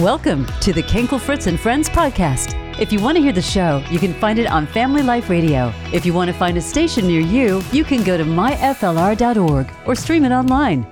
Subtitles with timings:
[0.00, 2.54] Welcome to the Kenkel Fritz and Friends podcast.
[2.78, 5.72] If you want to hear the show, you can find it on Family Life Radio.
[5.90, 9.94] If you want to find a station near you, you can go to myflr.org or
[9.94, 10.86] stream it online.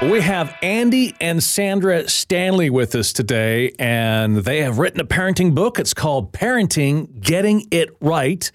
[0.00, 5.54] We have Andy and Sandra Stanley with us today, and they have written a parenting
[5.54, 5.78] book.
[5.78, 8.50] It's called Parenting Getting It Right.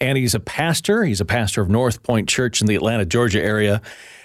[0.00, 1.02] Andy's a pastor.
[1.02, 3.82] He's a pastor of North Point Church in the Atlanta, Georgia area.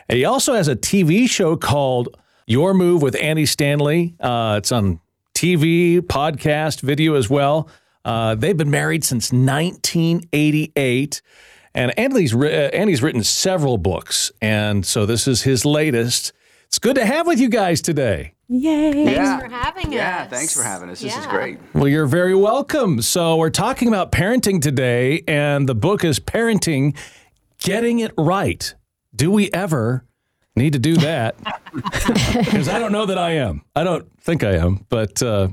[0.08, 2.16] And he also has a TV show called
[2.48, 4.16] Your Move with Andy Stanley.
[4.20, 5.00] Uh, it's on
[5.34, 7.68] TV, podcast, video as well.
[8.04, 11.21] Uh, they've been married since 1988.
[11.73, 14.31] And Andy's, uh, Andy's written several books.
[14.41, 16.31] And so this is his latest.
[16.68, 18.34] It's good to have with you guys today.
[18.48, 18.91] Yay.
[19.05, 19.40] Thanks Yeah.
[19.40, 19.93] for having us.
[19.93, 21.02] Yeah, thanks for having us.
[21.02, 21.57] This is great.
[21.73, 23.02] Well, you're very welcome.
[23.02, 26.96] So, we're talking about parenting today, and the book is Parenting
[27.59, 28.76] Getting It Right.
[29.16, 30.05] Do we ever
[30.55, 31.36] need to do that?
[32.34, 33.63] Because I don't know that I am.
[33.76, 34.86] I don't think I am.
[34.88, 35.50] But, uh,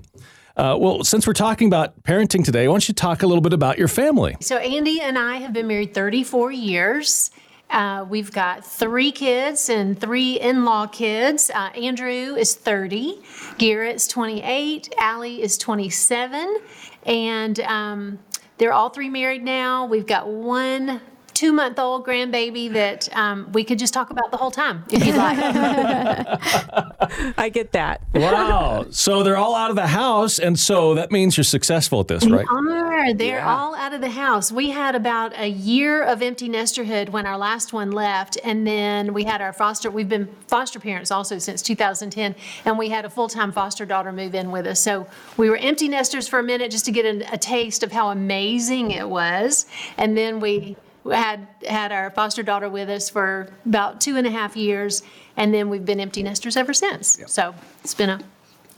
[0.56, 3.52] uh, well, since we're talking about parenting today, why don't you talk a little bit
[3.52, 4.37] about your family?
[4.41, 7.30] So Andy and I have been married 34 years.
[7.71, 11.51] Uh, we've got three kids and three in-law kids.
[11.52, 13.21] Uh, Andrew is 30,
[13.57, 16.59] Garrett's 28, Allie is 27,
[17.07, 18.19] and um,
[18.59, 19.87] they're all three married now.
[19.87, 21.01] We've got one
[21.35, 25.38] two-month-old grandbaby that um, we could just talk about the whole time if you'd like.
[27.38, 28.02] I get that.
[28.15, 28.87] Wow.
[28.91, 30.38] so, they're all out of the house.
[30.38, 32.47] And so that means you're successful at this, right?
[32.49, 33.15] are.
[33.15, 33.57] They're Yeah.
[33.57, 34.53] all out of the house.
[34.53, 39.13] We had about a year of empty nesterhood when our last one left, and then
[39.13, 39.91] we had our foster.
[39.91, 44.35] We've been foster parents also since 2010, and we had a full-time foster daughter move
[44.35, 44.80] in with us.
[44.80, 47.93] So we were empty nesters for a minute just to get a, a taste of
[47.93, 49.66] how amazing it was,
[49.97, 50.77] and then we
[51.10, 55.02] had had our foster daughter with us for about two and a half years,
[55.36, 57.20] and then we've been empty nesters ever since.
[57.26, 58.20] So it's been a,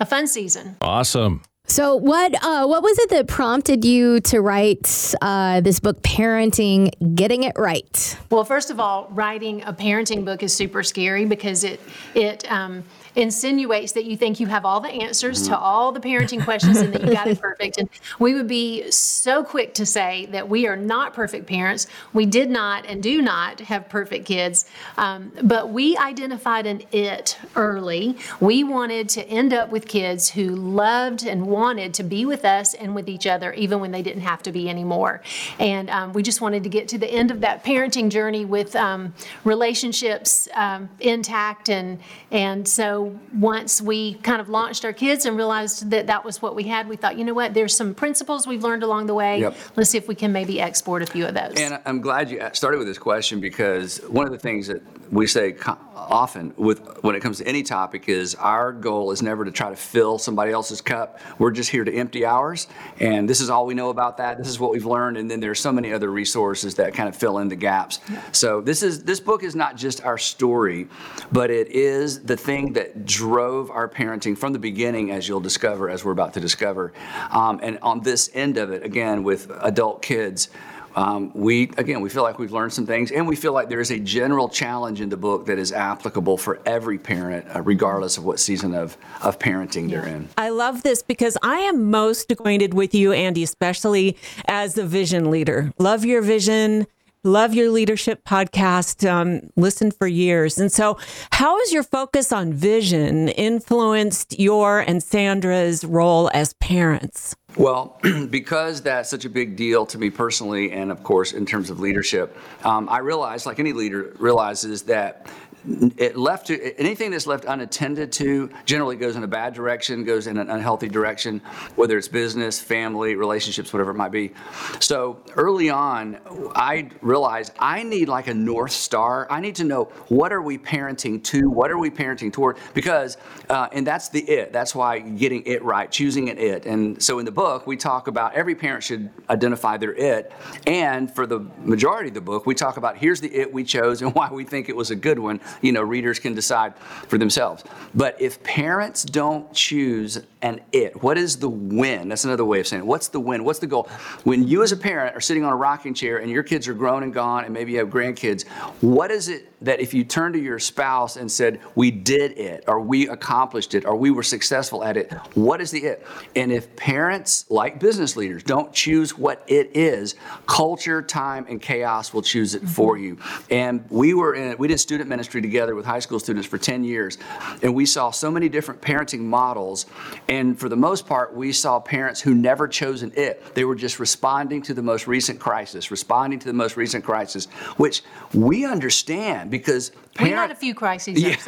[0.01, 0.77] a fun season.
[0.81, 1.43] Awesome.
[1.67, 6.91] So, what uh, what was it that prompted you to write uh, this book, Parenting
[7.15, 8.19] Getting It Right?
[8.31, 11.81] Well, first of all, writing a parenting book is super scary because it
[12.15, 12.85] it um,
[13.17, 16.93] insinuates that you think you have all the answers to all the parenting questions and
[16.93, 17.79] that you got it perfect.
[17.79, 17.89] And
[18.19, 21.87] we would be so quick to say that we are not perfect parents.
[22.13, 24.67] We did not and do not have perfect kids,
[24.97, 28.17] um, but we identified an it early.
[28.41, 32.75] We wanted to end up with kids who loved and wanted to be with us
[32.75, 35.23] and with each other, even when they didn't have to be anymore.
[35.59, 38.75] And um, we just wanted to get to the end of that parenting journey with
[38.75, 39.15] um,
[39.45, 41.69] relationships um, intact.
[41.69, 42.01] And,
[42.31, 46.55] and so once we kind of launched our kids and realized that that was what
[46.55, 49.41] we had, we thought, you know what, there's some principles we've learned along the way.
[49.41, 49.57] Yep.
[49.77, 51.55] Let's see if we can maybe export a few of those.
[51.57, 55.27] And I'm glad you started with this question because one of the things that we
[55.27, 55.55] say
[55.95, 59.71] often with when it comes to any topic is our goal is never to try
[59.71, 61.21] to fill somebody else's cup.
[61.39, 62.67] We're just here to empty ours,
[63.01, 64.39] and this is all we know about that.
[64.39, 67.17] This is what we've learned, and then there's so many other resources that kind of
[67.17, 68.01] fill in the gaps.
[68.33, 70.89] So this is this book is not just our story,
[71.33, 75.89] but it is the thing that drove our parenting from the beginning, as you'll discover,
[75.89, 76.93] as we're about to discover.
[77.31, 80.49] Um, and on this end of it, again with adult kids.
[80.97, 83.81] Um, we again we feel like we've learned some things and we feel like there
[83.81, 88.17] is a general challenge in the book that is applicable for every parent uh, regardless
[88.17, 92.31] of what season of, of parenting they're in I love this because I am most
[92.31, 94.17] acquainted with you, Andy, especially
[94.47, 95.73] as a vision leader.
[95.79, 96.87] Love your vision.
[97.27, 99.09] Love your leadership podcast.
[99.11, 100.59] Um, listened for years.
[100.59, 100.99] And so,
[101.33, 107.35] how has your focus on vision influenced your and Sandra's role as parents?
[107.57, 107.99] Well,
[108.31, 111.81] because that's such a big deal to me personally, and of course in terms of
[111.81, 115.27] leadership, um, I realize, like any leader realizes, that
[115.67, 120.27] it left to anything that's left unattended to generally goes in a bad direction, goes
[120.27, 121.41] in an unhealthy direction,
[121.77, 124.33] whether it's business, family, relationships, whatever it might be.
[124.81, 126.19] So early on,
[126.55, 129.27] I realized I need like a north star.
[129.31, 133.17] I need to know what are we parenting to, what are we parenting toward, because
[133.49, 134.53] uh, and that's the it.
[134.53, 136.67] That's why getting it right, choosing an it.
[136.67, 140.33] And so in the book, we talk about every parent should identify their it,
[140.67, 144.03] and for the majority of the book, we talk about here's the it we chose
[144.03, 146.77] and why we think it was a good one you know, readers can decide
[147.09, 147.65] for themselves.
[147.95, 152.09] But if parents don't choose an it, what is the win?
[152.09, 152.87] That's another way of saying it.
[152.87, 153.45] What's the win?
[153.45, 153.89] What's the goal?
[154.25, 156.75] When you as a parent are sitting on a rocking chair and your kids are
[156.75, 158.47] grown and gone and maybe you have grandkids,
[158.81, 162.65] what is it that if you turn to your spouse and said, We did it,
[162.67, 166.07] or we accomplished it, or we were successful at it, what is the it?
[166.37, 170.15] And if parents, like business leaders, don't choose what it is,
[170.47, 172.71] culture, time, and chaos will choose it mm-hmm.
[172.71, 173.19] for you.
[173.51, 176.85] And we were in, we did student ministry together with high school students for 10
[176.85, 177.19] years,
[177.63, 179.87] and we saw so many different parenting models.
[180.29, 183.55] And for the most part, we saw parents who never chosen it.
[183.55, 187.47] They were just responding to the most recent crisis, responding to the most recent crisis,
[187.77, 188.03] which
[188.33, 191.35] we understand because we had a few crises yeah.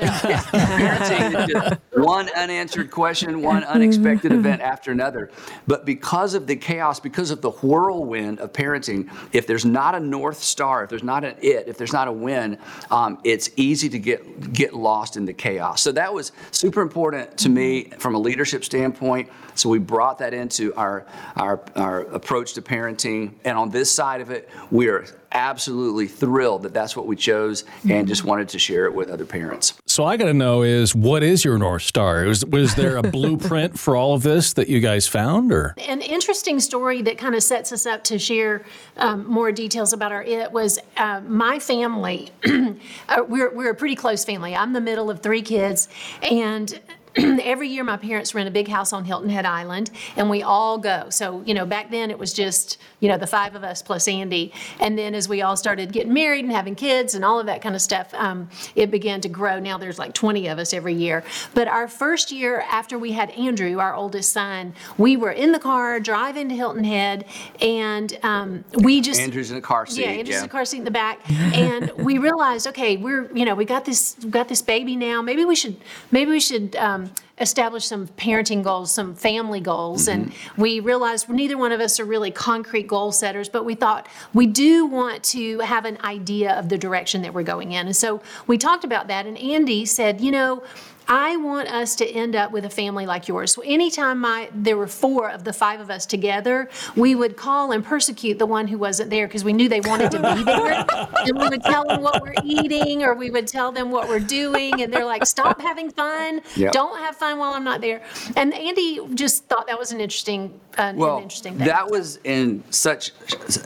[0.46, 5.30] Parenting, one unanswered question, one unexpected event after another.
[5.66, 10.00] But because of the chaos, because of the whirlwind of parenting, if there's not a
[10.00, 12.58] north star, if there's not an it, if there's not a win,
[12.90, 15.82] um, it's easy to get get lost in the chaos.
[15.82, 19.30] So that was super important to me from a leadership standpoint.
[19.54, 24.20] So we brought that into our our, our approach to parenting, and on this side
[24.20, 28.86] of it, we're absolutely thrilled that that's what we chose and just wanted to share
[28.86, 29.74] it with other parents.
[29.86, 32.24] So I got to know is what is your North Star?
[32.24, 35.74] Was, was there a blueprint for all of this that you guys found or?
[35.88, 38.64] An interesting story that kind of sets us up to share
[38.96, 42.30] um, more details about our it was uh, my family.
[42.44, 44.54] uh, we're, we're a pretty close family.
[44.54, 45.88] I'm the middle of three kids
[46.22, 46.78] and
[47.42, 50.76] every year my parents rent a big house on Hilton Head Island and we all
[50.76, 51.08] go.
[51.08, 54.06] So, you know, back then it was just, you know, the five of us plus
[54.06, 54.52] Andy.
[54.80, 57.62] And then as we all started getting married and having kids and all of that
[57.62, 59.58] kind of stuff, um, it began to grow.
[59.58, 61.24] Now there's like 20 of us every year.
[61.54, 65.58] But our first year after we had Andrew, our oldest son, we were in the
[65.58, 67.24] car driving to Hilton Head
[67.60, 69.20] and um, we just.
[69.20, 70.02] Andrew's in the car seat.
[70.02, 70.36] Yeah, Andrew's yeah.
[70.38, 71.20] in the car seat in the back.
[71.30, 75.22] and we realized, okay, we're, you know, we got this, we got this baby now.
[75.22, 75.76] Maybe we should,
[76.10, 77.05] maybe we should, um,
[77.38, 80.08] establish some parenting goals, some family goals.
[80.08, 80.22] Mm-hmm.
[80.22, 84.08] And we realized neither one of us are really concrete goal setters, but we thought
[84.32, 87.86] we do want to have an idea of the direction that we're going in.
[87.86, 89.26] And so we talked about that.
[89.26, 90.62] And Andy said, you know,
[91.08, 93.52] I want us to end up with a family like yours.
[93.52, 97.72] So anytime my there were four of the five of us together, we would call
[97.72, 100.84] and persecute the one who wasn't there because we knew they wanted to be there.
[101.26, 104.18] and we would tell them what we're eating or we would tell them what we're
[104.20, 106.40] doing and they're like, "Stop having fun.
[106.56, 106.72] Yep.
[106.72, 108.02] Don't have fun while I'm not there."
[108.36, 111.66] And Andy just thought that was an interesting uh, well, an interesting thing.
[111.66, 113.12] That was in such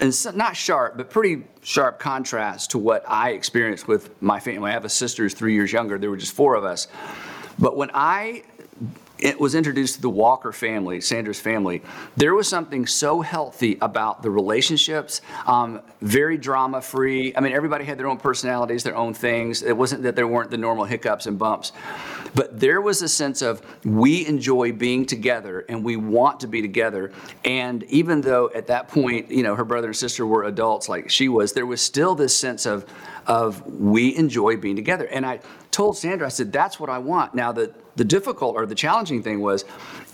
[0.00, 4.70] in not sharp, but pretty sharp contrast to what I experienced with my family.
[4.70, 5.98] I have a sister who's 3 years younger.
[5.98, 6.88] There were just four of us.
[7.60, 8.42] But when I
[9.20, 11.82] it was introduced to the Walker family, Sandra's family,
[12.16, 17.34] there was something so healthy about the relationships, um, very drama free.
[17.36, 19.62] I mean, everybody had their own personalities, their own things.
[19.62, 21.72] It wasn't that there weren't the normal hiccups and bumps.
[22.34, 26.62] But there was a sense of we enjoy being together and we want to be
[26.62, 27.12] together.
[27.44, 31.10] And even though at that point, you know, her brother and sister were adults like
[31.10, 32.86] she was, there was still this sense of,
[33.30, 35.06] of we enjoy being together.
[35.06, 35.38] And I
[35.70, 37.32] told Sandra, I said, that's what I want.
[37.32, 39.64] Now, the, the difficult or the challenging thing was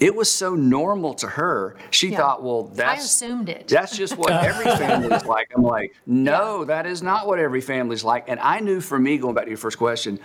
[0.00, 1.76] it was so normal to her.
[1.90, 2.18] She yeah.
[2.18, 3.00] thought, well, that's.
[3.00, 3.68] I assumed it.
[3.68, 5.50] That's just what every family's like.
[5.56, 6.64] I'm like, no, yeah.
[6.66, 8.24] that is not what every family's like.
[8.28, 10.18] And I knew for me, going back to your first question,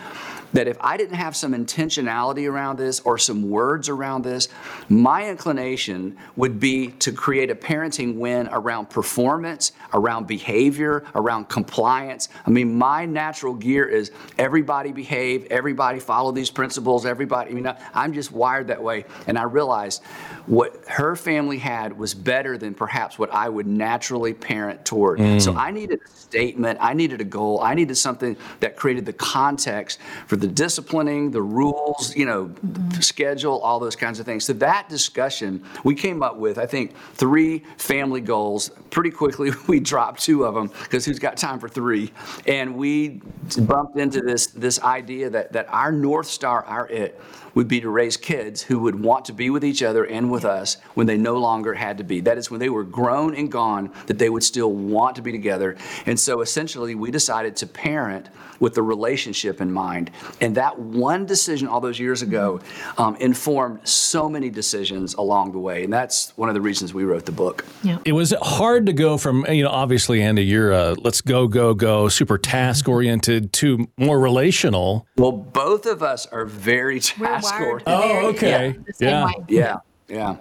[0.53, 4.49] that if I didn't have some intentionality around this or some words around this,
[4.89, 12.29] my inclination would be to create a parenting win around performance, around behavior, around compliance.
[12.45, 17.73] I mean, my natural gear is everybody behave, everybody follow these principles, everybody, I mean,
[17.93, 19.05] I'm just wired that way.
[19.27, 20.01] And I realized
[20.47, 25.19] what her family had was better than perhaps what I would naturally parent toward.
[25.19, 25.39] Mm.
[25.39, 29.13] So I needed a statement, I needed a goal, I needed something that created the
[29.13, 33.01] context for the disciplining, the rules, you know, mm-hmm.
[33.01, 34.43] schedule, all those kinds of things.
[34.43, 38.71] So that discussion, we came up with, I think, three family goals.
[38.89, 42.11] Pretty quickly, we dropped two of them because who's got time for three?
[42.47, 43.21] And we
[43.59, 47.21] bumped into this this idea that that our north star, our it,
[47.55, 50.45] would be to raise kids who would want to be with each other and with
[50.45, 52.19] us when they no longer had to be.
[52.21, 55.31] That is, when they were grown and gone, that they would still want to be
[55.31, 55.75] together.
[56.05, 58.29] And so essentially, we decided to parent
[58.59, 60.11] with the relationship in mind.
[60.39, 62.61] And that one decision all those years ago
[62.97, 65.83] um, informed so many decisions along the way.
[65.83, 67.65] And that's one of the reasons we wrote the book.
[67.83, 67.97] Yeah.
[68.05, 71.73] It was hard to go from, you know, obviously, Andy, you're a let's go, go,
[71.73, 75.07] go, super task oriented to more relational.
[75.17, 77.83] Well, both of us are very task oriented.
[77.87, 78.75] Oh, okay.
[78.99, 79.29] Yeah.
[79.29, 79.31] Yeah.
[79.47, 79.77] yeah.
[80.07, 80.35] yeah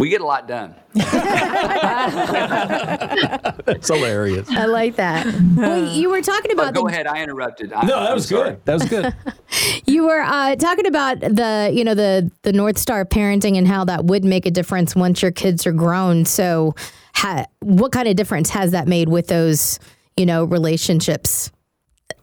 [0.00, 0.74] we get a lot done.
[3.74, 4.48] it's hilarious.
[4.50, 5.26] I like that.
[5.54, 6.74] Well, you were talking about.
[6.74, 7.06] go the, ahead.
[7.06, 7.72] I interrupted.
[7.72, 8.64] I, no, that was good.
[8.64, 9.14] That was good.
[9.86, 13.84] you were uh, talking about the, you know, the the North Star parenting and how
[13.84, 16.24] that would make a difference once your kids are grown.
[16.24, 16.74] So,
[17.14, 19.78] ha- what kind of difference has that made with those,
[20.16, 21.50] you know, relationships?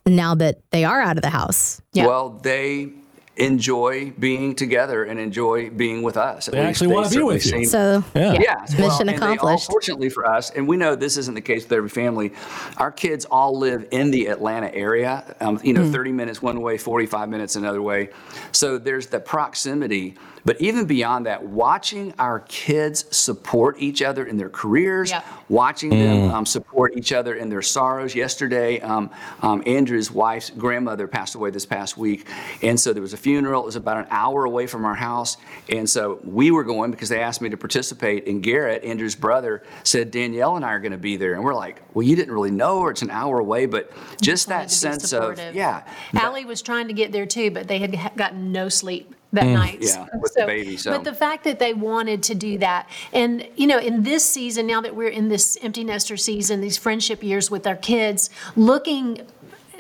[0.06, 1.82] now that they are out of the house?
[1.92, 2.08] Yeah.
[2.08, 2.94] Well, they
[3.38, 6.48] enjoy being together and enjoy being with us.
[6.48, 7.52] At They least actually wanna be with you.
[7.52, 8.34] seem- So, Yeah.
[8.34, 9.70] Yes, Mission well, and they all, accomplished.
[9.70, 12.34] fortunately for us, and we know this isn't the case with every family.
[12.78, 15.24] Our kids all live in the Atlanta area.
[15.40, 15.92] Um, you know, Hmm.
[15.92, 18.10] 30 minutes one way, 45 minutes another way.
[18.52, 20.16] So there's the proximity.
[20.48, 25.22] But even beyond that, watching our kids support each other in their careers, Yeah.
[25.50, 28.16] watching them um, support each other in their sorrows.
[28.16, 29.10] Yesterday, um,
[29.42, 32.30] um, Andrew's wife's grandmother passed away this past week,
[32.64, 33.64] and so there was a funeral.
[33.64, 35.36] It was about an hour away from our house,
[35.68, 38.26] and so we were going because they asked me to participate.
[38.26, 41.56] And Garrett, Andrew's brother, said Danielle and I are going to be there, and we're
[41.56, 44.72] like, "Well, you didn't really know, or it's an hour away, but just wanted that
[44.72, 45.56] sense of supportive.
[45.56, 49.46] yeah." Allie was trying to get there too, but they had gotten no sleep that
[49.46, 49.54] mm.
[49.54, 49.78] night.
[49.82, 50.92] Yeah, with the baby, so.
[50.92, 54.68] But the fact that they wanted to do that, and you know, in this season,
[54.68, 59.26] now that we're in this empty nester season, these friendship years with our kids, looking.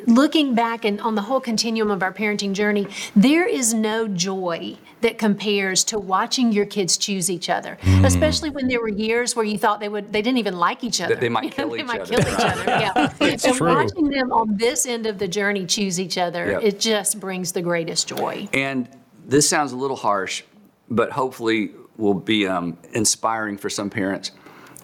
[0.05, 4.77] Looking back and on the whole continuum of our parenting journey, there is no joy
[5.01, 7.77] that compares to watching your kids choose each other.
[7.81, 8.05] Mm.
[8.05, 11.01] Especially when there were years where you thought they would they didn't even like each
[11.01, 11.15] other.
[11.15, 12.15] they might kill they each might other.
[12.15, 12.63] kill each other.
[12.65, 13.13] Yeah.
[13.19, 13.67] and true.
[13.67, 16.63] watching them on this end of the journey choose each other, Yep.
[16.63, 18.47] it just brings the greatest joy.
[18.53, 18.87] And
[19.27, 20.43] this sounds a little harsh,
[20.89, 24.31] but hopefully will be um, inspiring for some parents.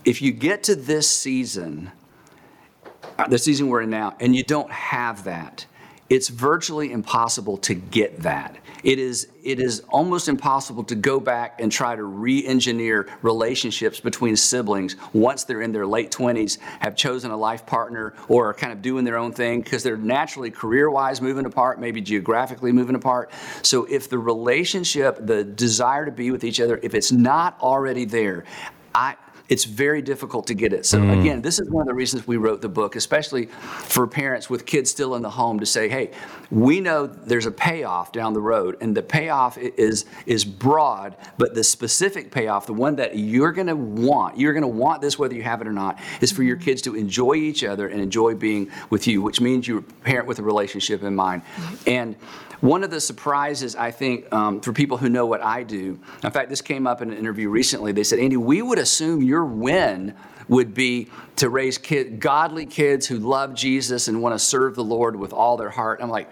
[0.03, 1.91] If you get to this season,
[3.17, 5.65] uh, the season we're in now, and you don't have that,
[6.13, 8.55] it's virtually impossible to get that.
[8.83, 13.99] It is, it is almost impossible to go back and try to re engineer relationships
[13.99, 18.53] between siblings once they're in their late 20s, have chosen a life partner, or are
[18.53, 22.71] kind of doing their own thing because they're naturally career wise moving apart, maybe geographically
[22.71, 23.31] moving apart.
[23.63, 28.05] So if the relationship, the desire to be with each other, if it's not already
[28.05, 28.43] there,
[28.93, 29.15] I,
[29.53, 30.83] it's very difficult to get it.
[30.83, 31.21] So mm.
[31.21, 34.65] again, this is one of the reasons we wrote the book, especially for parents with
[34.65, 36.09] kids still in the home to say, hey,
[36.49, 41.53] we know there's a payoff down the road and the payoff is is broad, but
[41.53, 45.19] the specific payoff, the one that you're going to want, you're going to want this
[45.19, 48.01] whether you have it or not, is for your kids to enjoy each other and
[48.01, 51.43] enjoy being with you, which means you're a parent with a relationship in mind.
[51.43, 51.89] Mm-hmm.
[51.89, 52.15] And
[52.63, 56.31] one of the surprises, I think, um, for people who know what I do, in
[56.31, 57.91] fact, this came up in an interview recently.
[57.91, 60.15] They said, Andy, we would assume your win
[60.47, 64.83] would be to raise kid, godly kids who love Jesus and want to serve the
[64.83, 65.99] Lord with all their heart.
[66.01, 66.31] I'm like,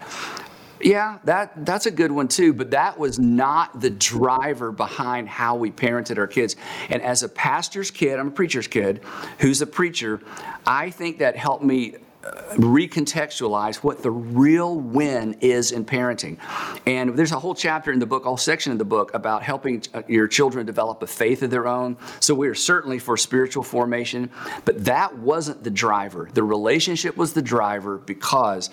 [0.80, 5.56] yeah, that that's a good one too, but that was not the driver behind how
[5.56, 6.56] we parented our kids.
[6.88, 9.02] And as a pastor's kid, I'm a preacher's kid
[9.40, 10.22] who's a preacher,
[10.66, 16.38] I think that helped me recontextualize what the real win is in parenting.
[16.86, 19.82] And there's a whole chapter in the book, all section in the book about helping
[19.94, 21.96] uh, your children develop a faith of their own.
[22.20, 24.30] So we are certainly for spiritual formation,
[24.64, 26.28] but that wasn't the driver.
[26.32, 28.70] The relationship was the driver because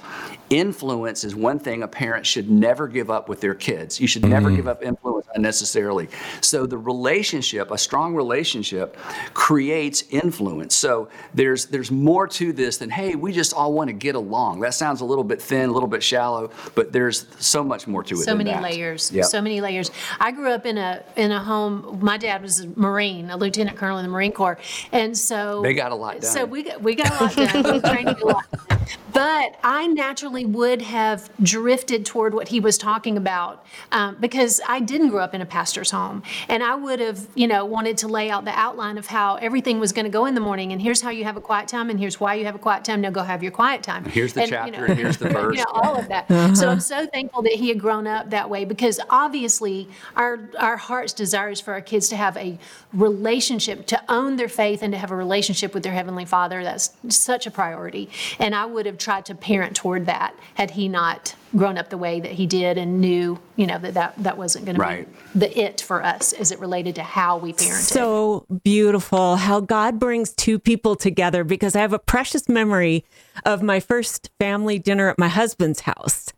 [0.50, 4.00] influence is one thing a parent should never give up with their kids.
[4.00, 4.56] You should never mm-hmm.
[4.58, 6.10] give up influence unnecessarily.
[6.42, 8.98] So the relationship, a strong relationship,
[9.34, 10.76] creates influence.
[10.76, 14.60] So there's there's more to this than hey, we just all want to get along.
[14.62, 18.04] That sounds a little bit thin, a little bit shallow, but there's so much more
[18.04, 18.18] to it.
[18.20, 18.64] so than many that.
[18.64, 19.26] layers Yep.
[19.26, 22.68] so many layers i grew up in a in a home my dad was a
[22.80, 24.58] marine a lieutenant colonel in the marine corps
[24.92, 26.32] and so They got a lot done.
[26.32, 28.46] so we got we got a lot done we trained a lot
[29.14, 34.80] but i naturally would have drifted toward what he was talking about um, because i
[34.80, 38.08] didn't grow up in a pastor's home and i would have you know wanted to
[38.08, 40.82] lay out the outline of how everything was going to go in the morning and
[40.82, 43.02] here's how you have a quiet time and here's why you have a quiet time
[43.02, 45.30] now go have your quiet time Here's the And, you chapter know, and here's the
[45.30, 45.58] verse.
[45.58, 46.28] you know, all of that.
[46.56, 50.78] So I'm so thankful that he had grown up that way because obviously our our
[50.78, 52.58] heart's desire is for our kids to have a
[52.94, 56.64] relationship, to own their faith and to have a relationship with their heavenly Father.
[56.64, 58.10] That's such a priority.
[58.40, 61.98] And I would have tried to parent toward that had he not grown up the
[61.98, 65.08] way that he did and knew, you know, that that, that wasn't going Right.
[65.08, 67.92] to be the it for us as it related to how we parented.
[67.92, 73.06] So beautiful how God brings two people together because I have a precious memory
[73.46, 76.32] of my first family dinner at my husband's house.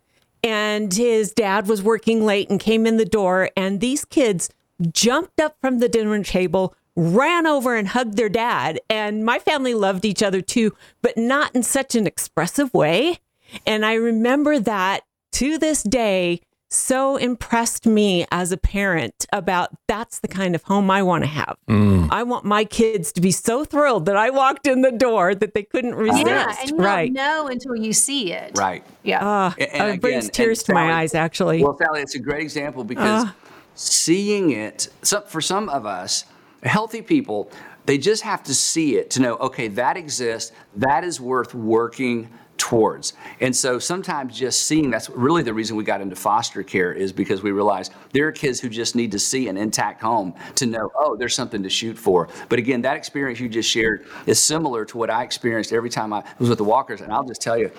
[0.43, 4.49] And his dad was working late and came in the door, and these kids
[4.91, 8.79] jumped up from the dinner table, ran over and hugged their dad.
[8.89, 13.17] And my family loved each other too, but not in such an expressive way.
[13.65, 15.01] And I remember that
[15.33, 16.41] to this day
[16.73, 21.29] so impressed me as a parent about that's the kind of home I want to
[21.29, 21.57] have.
[21.67, 25.53] I want my kids to be so thrilled that I walked in the door that
[25.53, 26.25] they couldn't resist.
[26.27, 27.13] yeah, and you right.
[27.13, 28.57] don't know until you see it.
[28.57, 28.85] Right.
[29.03, 29.19] Yeah.
[29.21, 31.61] Ah, And- and it brings again, tears and to my eyes, actually.
[31.61, 33.27] Well, Sally, it's a great example because
[33.75, 36.23] seeing it, so for some of us,
[36.63, 37.51] healthy people,
[37.85, 42.29] they just have to see it to know, okay, that exists, that is worth working
[42.61, 43.13] towards.
[43.39, 47.11] And so sometimes just seeing that's really the reason we got into foster care is
[47.11, 50.67] because we realized there are kids who just need to see an intact home to
[50.67, 52.29] know, oh, there's something to shoot for.
[52.49, 56.13] But again, that experience you just shared is similar to what I experienced every time
[56.13, 57.01] I was with the Walkers.
[57.01, 57.71] And I'll just tell you,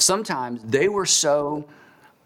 [0.00, 1.64] sometimes they were so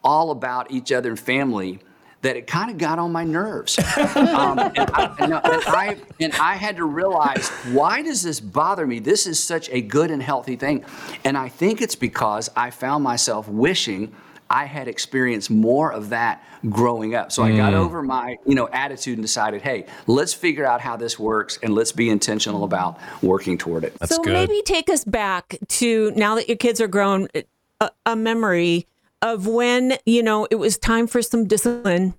[0.03, 1.81] all about each other and family
[2.23, 3.79] that it kind of got on my nerves.
[3.79, 8.99] um, and, I, and, I, and I had to realize why does this bother me?
[8.99, 10.85] This is such a good and healthy thing.
[11.25, 14.15] And I think it's because I found myself wishing
[14.51, 17.31] I had experienced more of that growing up.
[17.33, 17.77] So I got mm.
[17.77, 21.75] over my, you know, attitude and decided, hey, let's figure out how this works and
[21.75, 23.95] let's be intentional about working toward it.
[23.99, 24.33] That's so good.
[24.33, 27.29] maybe take us back to now that your kids are grown,
[27.81, 28.87] a, a memory
[29.23, 32.15] of when, you know, it was time for some discipline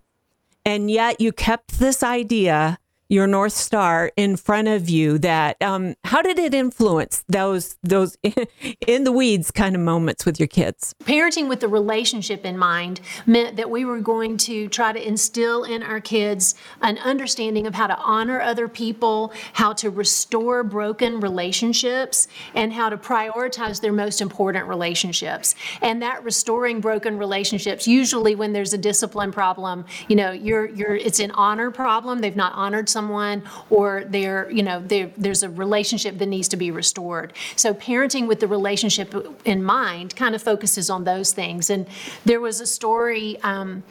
[0.65, 2.77] and yet you kept this idea
[3.09, 8.15] your north star in front of you that um, how did it influence those those
[8.87, 10.93] in the weeds kind of moments with your kids?
[11.03, 15.63] Parenting with the relationship in mind meant that we were going to try to instill
[15.63, 21.19] in our kids an understanding of how to honor other people how to restore broken
[21.19, 25.55] relationships and how to prioritize their most important relationships.
[25.81, 30.95] And that restoring broken relationships usually when there's a discipline problem you know you're you're
[30.95, 32.19] it's an honor problem.
[32.19, 34.83] They've not honored someone someone or there, you know,
[35.25, 37.31] there's a relationship that needs to be restored.
[37.55, 39.07] So parenting with the relationship
[39.45, 41.69] in mind kind of focuses on those things.
[41.69, 41.87] And
[42.25, 43.39] there was a story.
[43.41, 43.83] Um,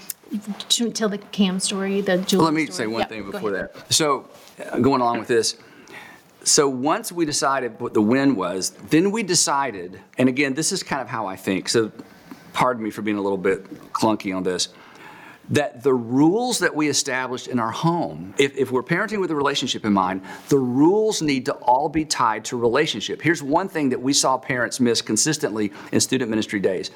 [0.92, 2.42] tell the Cam story, the Julie.
[2.42, 2.76] Well, let me story.
[2.76, 3.68] say one thing before that.
[3.90, 4.28] So,
[4.60, 5.56] uh, going along with this,
[6.44, 10.82] so once we decided what the win was, then we decided, and again, this is
[10.82, 11.70] kind of how I think.
[11.70, 11.90] So,
[12.52, 14.68] pardon me for being a little bit clunky on this
[15.50, 19.35] that the rules that we established in our home, if, if we're parenting with a
[19.35, 23.23] relationship in mind, the rules need to all be tied to relationship.
[23.23, 26.90] Here's one thing that we saw parents miss consistently in student ministry days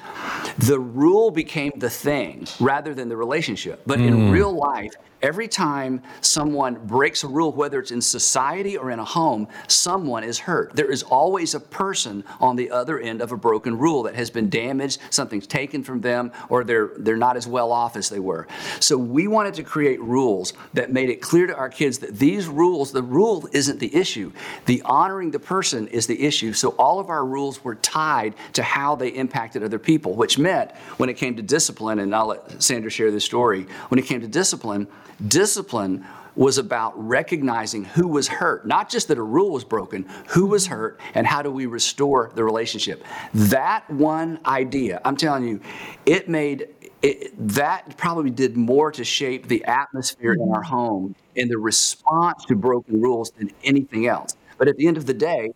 [0.59, 3.81] the rule became the thing rather than the relationship.
[3.85, 4.07] But mm.
[4.07, 8.99] in real life, Every time someone breaks a rule, whether it's in society or in
[8.99, 10.75] a home, someone is hurt.
[10.75, 14.29] There is always a person on the other end of a broken rule that has
[14.29, 18.19] been damaged, something's taken from them, or they're, they're not as well off as they
[18.19, 18.49] were.
[18.81, 22.47] So we wanted to create rules that made it clear to our kids that these
[22.47, 24.33] rules, the rule isn't the issue.
[24.65, 26.51] The honoring the person is the issue.
[26.51, 30.75] So all of our rules were tied to how they impacted other people, which meant
[30.97, 34.19] when it came to discipline, and I'll let Sandra share this story, when it came
[34.19, 34.85] to discipline,
[35.27, 36.05] Discipline
[36.35, 40.65] was about recognizing who was hurt, not just that a rule was broken, who was
[40.65, 43.03] hurt, and how do we restore the relationship.
[43.33, 45.61] That one idea, I'm telling you,
[46.05, 46.67] it made
[47.03, 52.45] it, that probably did more to shape the atmosphere in our home and the response
[52.45, 54.35] to broken rules than anything else.
[54.57, 55.51] But at the end of the day,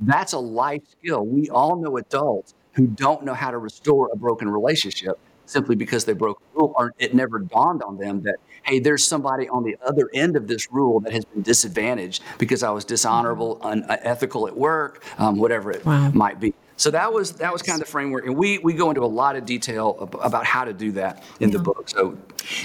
[0.00, 1.24] that's a life skill.
[1.24, 5.18] We all know adults who don't know how to restore a broken relationship
[5.50, 9.04] simply because they broke a rule, or it never dawned on them that hey, there's
[9.04, 12.84] somebody on the other end of this rule that has been disadvantaged because I was
[12.84, 16.10] dishonorable, unethical at work, um, whatever it wow.
[16.10, 16.54] might be.
[16.80, 19.12] So that was that was kind of the framework, and we we go into a
[19.20, 21.58] lot of detail about how to do that in yeah.
[21.58, 21.90] the book.
[21.90, 22.16] So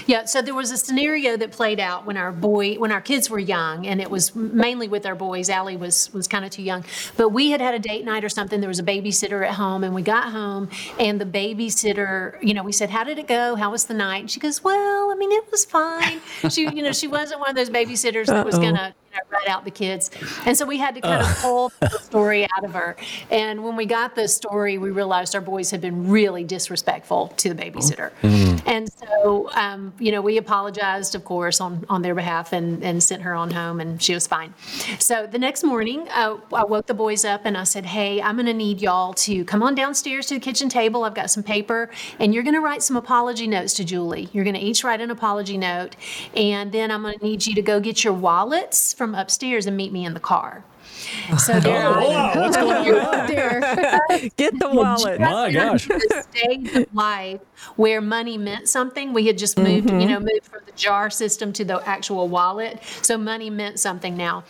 [0.06, 3.28] yeah, so there was a scenario that played out when our boy when our kids
[3.28, 5.50] were young, and it was mainly with our boys.
[5.50, 6.82] Allie was was kind of too young,
[7.18, 8.60] but we had had a date night or something.
[8.60, 12.62] There was a babysitter at home, and we got home, and the babysitter, you know,
[12.62, 13.54] we said, "How did it go?
[13.54, 16.82] How was the night?" And she goes, "Well, I mean, it was fine." She, you
[16.82, 18.94] know, she wasn't one of those babysitters that was gonna
[19.30, 20.10] write out the kids.
[20.44, 22.96] And so we had to kind of pull the story out of her.
[23.30, 27.52] And when we got the story, we realized our boys had been really disrespectful to
[27.52, 28.10] the babysitter.
[28.22, 28.55] Mm-hmm.
[28.66, 33.02] And so, um, you know, we apologized, of course, on, on their behalf and, and
[33.02, 34.52] sent her on home, and she was fine.
[34.98, 38.36] So the next morning, uh, I woke the boys up and I said, Hey, I'm
[38.36, 41.04] going to need y'all to come on downstairs to the kitchen table.
[41.04, 44.28] I've got some paper, and you're going to write some apology notes to Julie.
[44.32, 45.96] You're going to each write an apology note,
[46.34, 49.66] and then I'm going to need you to go get your wallets from from upstairs
[49.66, 50.64] and meet me in the car.
[51.38, 52.32] So there oh, wow.
[52.36, 53.60] What's going on there?
[54.36, 55.20] Get the wallet.
[55.20, 55.88] My gosh.
[56.30, 57.40] stage of life
[57.74, 59.12] where money meant something.
[59.12, 60.00] We had just moved, mm-hmm.
[60.00, 62.82] you know, moved from the jar system to the actual wallet.
[63.02, 64.44] So money meant something now.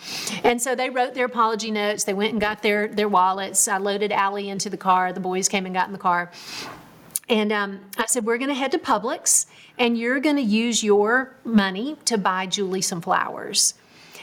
[0.45, 2.05] And so they wrote their apology notes.
[2.05, 3.69] They went and got their their wallets.
[3.69, 5.13] I loaded Allie into the car.
[5.13, 6.31] The boys came and got in the car.
[7.29, 9.47] And um, I said, We're going to head to Publix,
[9.79, 13.75] and you're going to use your money to buy Julie some flowers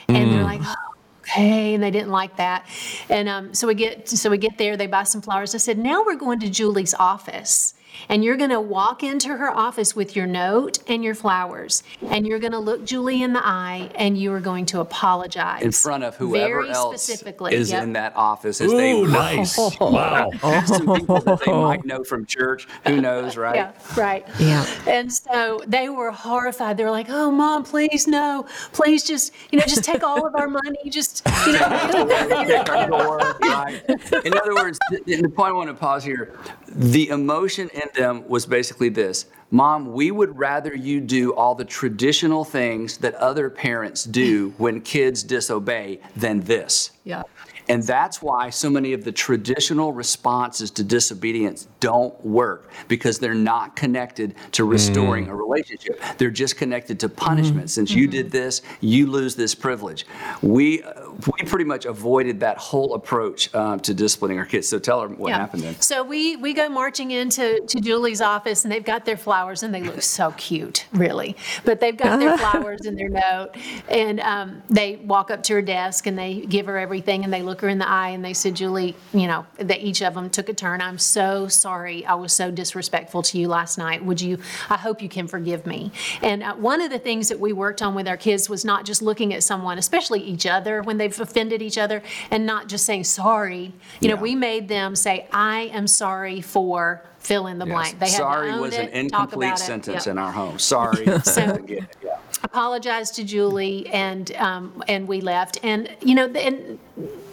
[0.07, 0.43] and they're mm.
[0.43, 0.92] like, oh,
[1.23, 2.65] okay, and they didn't like that.
[3.09, 4.77] And um, so we get so we get there.
[4.77, 5.55] They buy some flowers.
[5.55, 7.73] I said, now we're going to Julie's office.
[8.09, 12.25] And you're going to walk into her office with your note and your flowers, and
[12.27, 15.71] you're going to look Julie in the eye, and you are going to apologize in
[15.71, 17.53] front of whoever Very else specifically.
[17.53, 17.83] is Yep.
[17.83, 19.57] in that office as they Ooh, nice.
[19.79, 20.29] Wow.
[20.65, 22.67] some people that they might know from church.
[22.87, 23.55] Who knows, right?
[23.55, 24.25] Yeah, right.
[24.39, 24.65] Yeah.
[24.87, 26.77] And so they were horrified.
[26.77, 30.35] They were like, "Oh, mom, please no, please just you know just take all of
[30.35, 31.63] our money, just you know."
[32.87, 33.81] Door, right?
[34.25, 36.37] In other words, the, the point I want to pause here,
[36.75, 39.25] the emotion in them was basically this.
[39.51, 44.81] Mom, we would rather you do all the traditional things that other parents do when
[44.81, 46.91] kids disobey than this.
[47.03, 47.23] yeah.
[47.69, 53.33] And that's why so many of the traditional responses to disobedience don't work because they're
[53.33, 56.01] not connected to restoring a relationship.
[56.17, 57.69] They're just connected to punishment.
[57.69, 60.05] Since you did this, you lose this privilege.
[60.41, 64.67] We uh, we pretty much avoided that whole approach um, to disciplining our kids.
[64.67, 65.79] So tell her what happened then.
[65.79, 69.73] So we we go marching into to Julie's office, and they've got their flowers, and
[69.73, 71.35] they look so cute, really.
[71.63, 73.51] But they've got their flowers and their note,
[73.89, 77.41] and um, they walk up to her desk, and they give her everything, and they
[77.41, 80.29] look her in the eye, and they said, Julie, you know, that each of them
[80.29, 80.81] took a turn.
[80.81, 84.03] I'm so sorry, I was so disrespectful to you last night.
[84.03, 84.39] Would you?
[84.69, 85.91] I hope you can forgive me.
[86.21, 88.85] And uh, one of the things that we worked on with our kids was not
[88.85, 92.85] just looking at someone, especially each other, when they've offended each other, and not just
[92.85, 93.73] saying sorry.
[93.99, 97.99] You know, we made them say, I am sorry for fill in the blank.
[97.99, 100.11] They had Sorry was an it, talk incomplete sentence Yep.
[100.11, 100.59] in our home.
[100.59, 101.05] Sorry.
[101.23, 102.12] So- Yeah, yeah.
[102.43, 105.59] Apologized to Julie, and um, and we left.
[105.63, 106.77] And you know, and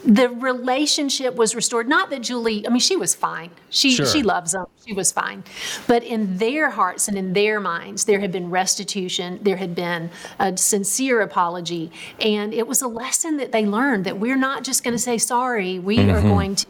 [0.04, 1.88] the relationship was restored.
[1.88, 3.50] Not that Julie, I mean, she was fine.
[3.70, 4.06] She Sure.
[4.06, 4.66] she loves them.
[4.86, 5.42] She was fine.
[5.88, 9.40] But in their hearts and in their minds, there had been restitution.
[9.42, 14.18] There had been a sincere apology, and it was a lesson that they learned that
[14.18, 15.78] we're not just going to say sorry.
[15.80, 16.66] We are going to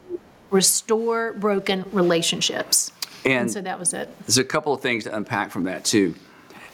[0.51, 2.91] restore broken relationships.
[3.25, 4.09] And- and so that was it.
[4.27, 6.15] There's a couple of things to unpack from that too.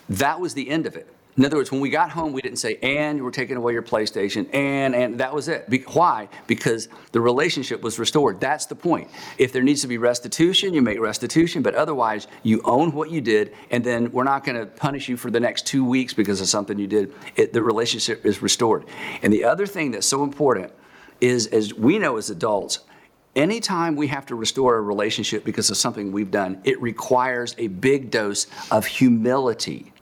[0.09, 1.09] That was the end of it.
[1.37, 3.83] In other words, when we got home, we didn't say, and we're taking away your
[3.83, 5.69] PlayStation, and, and that was it.
[5.69, 6.31] Be- why?
[6.47, 8.41] Because the relationship was restored.
[8.41, 9.11] That's the point.
[9.37, 13.21] If there needs to be restitution, you make restitution, but otherwise, you own what you
[13.21, 16.41] did, and then we're not going to punish you for the next two weeks because
[16.41, 17.13] of something you did.
[17.37, 18.87] It, the relationship is restored.
[19.23, 20.73] And the other thing that's so important
[21.21, 22.81] is, as we know as adults,
[23.35, 27.67] Anytime we have to restore a relationship because of something we've done, it requires a
[27.67, 29.93] big dose of humility.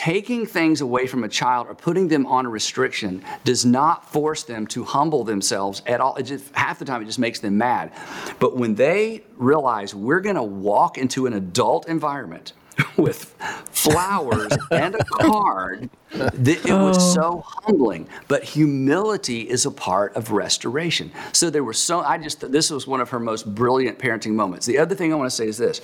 [0.00, 4.44] Taking things away from a child or putting them on a restriction does not force
[4.44, 6.16] them to humble themselves at all.
[6.16, 7.92] It just, half the time, it just makes them mad.
[8.38, 12.54] But when they realize we're going to walk into an adult environment
[12.96, 13.34] with
[13.72, 17.14] flowers and a card, it was oh.
[17.14, 18.08] so humbling.
[18.26, 21.12] But humility is a part of restoration.
[21.34, 24.64] So there were so, I just, this was one of her most brilliant parenting moments.
[24.64, 25.82] The other thing I want to say is this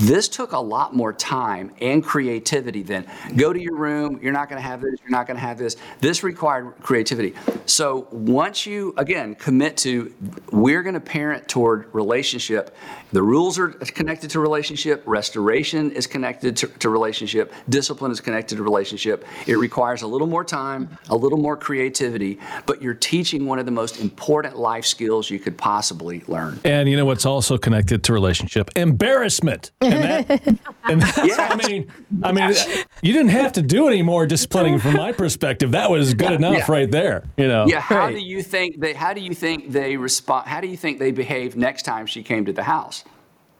[0.00, 4.48] this took a lot more time and creativity than go to your room, you're not
[4.48, 5.76] going to have this, you're not going to have this.
[6.00, 7.34] This required creativity.
[7.66, 10.12] So once you, again, commit to,
[10.50, 12.74] we're going to parent toward relationship,
[13.12, 18.56] the rules are connected to relationship, restoration is connected to, to relationship, discipline is connected
[18.56, 19.24] to relationship.
[19.46, 23.66] It requires a little more time, a little more creativity, but you're teaching one of
[23.66, 26.60] the most important life skills you could possibly learn.
[26.64, 28.70] And you know what's also connected to relationship?
[28.76, 29.72] Embarrassment.
[29.90, 32.54] And that, and that's, I mean, I mean,
[33.02, 35.72] you didn't have to do any more disciplining from my perspective.
[35.72, 36.72] That was good enough yeah.
[36.72, 37.24] right there.
[37.36, 37.66] You know.
[37.66, 38.14] Yeah, how Right.
[38.14, 41.10] do you think they how do you think they respond how do you think they
[41.10, 43.04] behave next time she came to the house?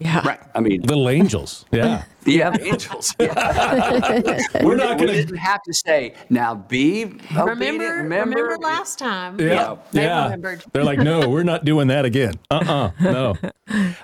[0.01, 0.27] Yeah.
[0.27, 0.41] Right.
[0.55, 1.67] I mean, Little angels.
[1.73, 2.05] Yeah.
[2.25, 3.15] yeah, angels.
[3.21, 4.41] Yeah.
[4.63, 7.05] We're not going didn't have to say, now be.
[7.05, 9.39] Remember, Remember, remember, last time.
[9.39, 10.25] Yeah, they yeah.
[10.25, 10.65] remembered.
[10.73, 12.35] They're like, no, we're not doing that again.
[12.51, 13.37] Uh-uh, no.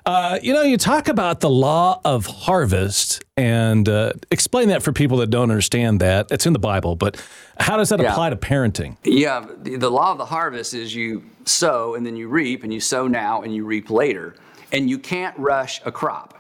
[0.05, 4.93] Uh, you know, you talk about the law of harvest and uh, explain that for
[4.93, 6.27] people that don't understand that.
[6.31, 7.23] It's in the Bible, but
[7.59, 8.13] how does that Yeah.
[8.13, 8.97] apply to parenting?
[9.03, 12.73] Yeah, the, the law of the harvest is you sow and then you reap, and
[12.73, 14.35] you sow now and you reap later,
[14.77, 16.35] and you can't rush a crop.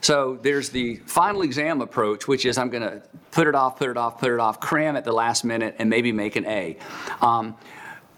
[0.00, 3.88] So there's the final exam approach, which is I'm going to put it off, put
[3.88, 6.76] it off, put it off, cram at the last minute, and maybe make an A.
[7.22, 7.54] Um,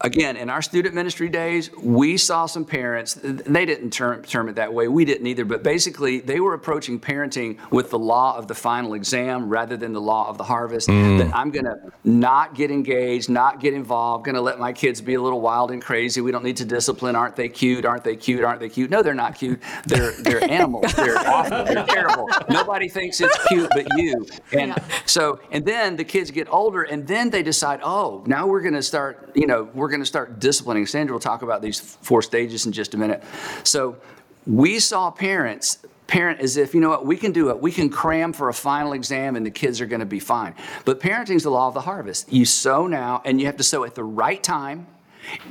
[0.01, 4.55] Again, in our student ministry days, we saw some parents, they didn't term, term it
[4.55, 8.47] that way, we didn't either, but basically they were approaching parenting with the law of
[8.47, 10.87] the final exam rather than the law of the harvest.
[10.87, 11.17] Mm.
[11.17, 15.01] That I'm going to not get engaged, not get involved, going to let my kids
[15.01, 16.21] be a little wild and crazy.
[16.21, 17.17] We don't need to discipline.
[17.17, 17.83] Aren't they cute?
[17.83, 18.43] Aren't they cute?
[18.43, 18.89] Aren't they cute?
[18.89, 19.61] No, they're not cute.
[19.85, 20.93] They're, they're animals.
[20.93, 21.65] They're awful.
[21.65, 22.29] They're terrible.
[22.49, 24.25] Nobody thinks it's cute but you.
[24.53, 28.61] And so, and then the kids get older and then they decide, oh, now we're
[28.61, 30.85] going to start, you know, we're going to start disciplining.
[30.85, 33.23] Sandra will talk about these four stages in just a minute.
[33.63, 33.97] So
[34.45, 37.61] we saw parents parent as if, you know what, we can do it.
[37.61, 40.55] We can cram for a final exam and the kids are going to be fine.
[40.83, 42.33] But parenting is the law of the harvest.
[42.33, 44.87] You sow now and you have to sow at the right time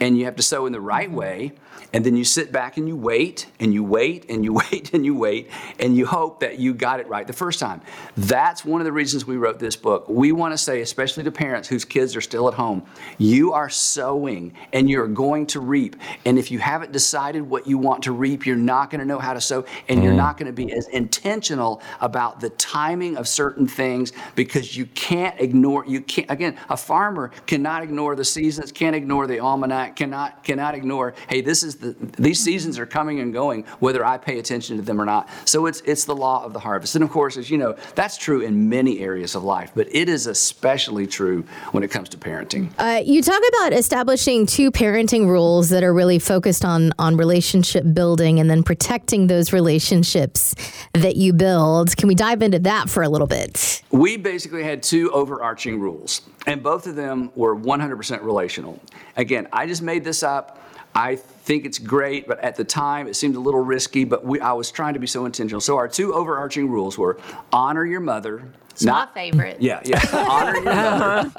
[0.01, 1.53] and you have to sow in the right way
[1.93, 5.05] and then you sit back and you wait and you wait and you wait and
[5.05, 7.81] you wait and you hope that you got it right the first time.
[8.17, 10.09] That's one of the reasons we wrote this book.
[10.09, 12.85] We want to say, especially to parents whose kids are still at home,
[13.19, 15.97] you are sowing and you're going to reap.
[16.25, 19.19] And if you haven't decided what you want to reap, you're not going to know
[19.19, 20.17] how to sow and you're mm.
[20.17, 25.39] not going to be as intentional about the timing of certain things because you can't
[25.41, 30.43] ignore you can't again a farmer cannot ignore the seasons can't ignore the almanac cannot
[30.45, 34.39] cannot ignore hey this is the, these seasons are coming and going, whether I pay
[34.39, 35.29] attention to them or not.
[35.45, 36.97] So it's it's the law of the harvest.
[36.97, 40.09] And of course, as you know, that's true in many areas of life, but it
[40.09, 42.71] is especially true when it comes to parenting.
[42.79, 47.85] Uh, you talk about establishing two parenting rules that are really focused on on relationship
[47.93, 50.55] building and then protecting those relationships
[50.95, 51.97] that you build.
[51.97, 53.83] Can we dive into that for a little bit?
[53.91, 58.81] We basically had two overarching rules, and both of them were 100% relational.
[59.17, 60.59] Again, I just made this up.
[60.95, 61.17] I
[61.49, 64.53] think it's great, but at the time it seemed a little risky, but we, I
[64.53, 65.63] was trying to be so intentional.
[65.63, 67.19] So our two overarching rules were
[67.51, 68.53] honor your mother.
[68.71, 69.61] It's not, my favorite.
[69.61, 70.01] Yeah, yeah.
[70.13, 71.33] honor your mother.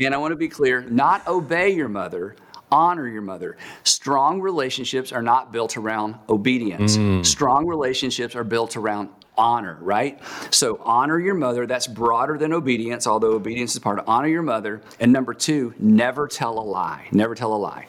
[0.00, 2.34] and I want to be clear, not obey your mother,
[2.72, 3.58] honor your mother.
[3.84, 6.96] Strong relationships are not built around obedience.
[6.96, 7.24] Mm.
[7.24, 10.18] Strong relationships are built around honor, right?
[10.50, 11.66] So honor your mother.
[11.66, 14.80] That's broader than obedience, although obedience is part of honor your mother.
[14.98, 17.06] And number two, never tell a lie.
[17.12, 17.86] Never tell a lie.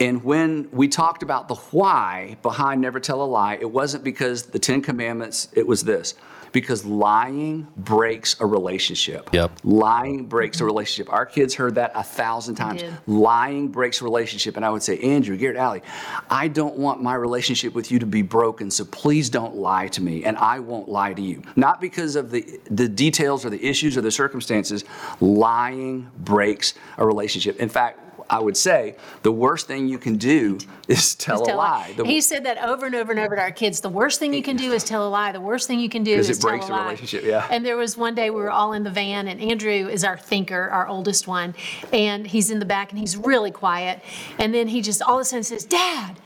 [0.00, 4.44] And when we talked about the why behind never tell a lie, it wasn't because
[4.44, 6.14] the Ten Commandments, it was this.
[6.50, 9.28] Because lying breaks a relationship.
[9.34, 9.50] Yep.
[9.64, 11.12] Lying breaks a relationship.
[11.12, 12.82] Our kids heard that a thousand times.
[13.06, 14.56] Lying breaks a relationship.
[14.56, 15.82] And I would say, Andrew, Garrett, Allie,
[16.30, 20.00] I don't want my relationship with you to be broken, so please don't lie to
[20.00, 21.42] me, and I won't lie to you.
[21.54, 24.84] Not because of the, the details or the issues or the circumstances.
[25.20, 27.58] Lying breaks a relationship.
[27.58, 28.00] In fact,
[28.30, 31.94] I would say the worst thing you can do is tell, tell a lie.
[31.96, 33.80] The, he said that over and over and over to our kids.
[33.80, 35.32] The worst thing you can do is tell a lie.
[35.32, 36.84] The worst thing you can do is it tell breaks a the lie.
[36.84, 37.24] relationship.
[37.24, 37.46] Yeah.
[37.50, 40.18] And there was one day we were all in the van, and Andrew is our
[40.18, 41.54] thinker, our oldest one,
[41.92, 44.00] and he's in the back and he's really quiet.
[44.38, 46.18] And then he just all of a sudden says, "Dad,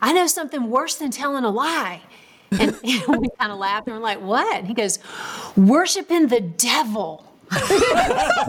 [0.00, 2.02] I know something worse than telling a lie."
[2.50, 3.00] And we
[3.38, 4.98] kind of laughed and we're like, "What?" And he goes,
[5.56, 7.33] "Worshiping the devil."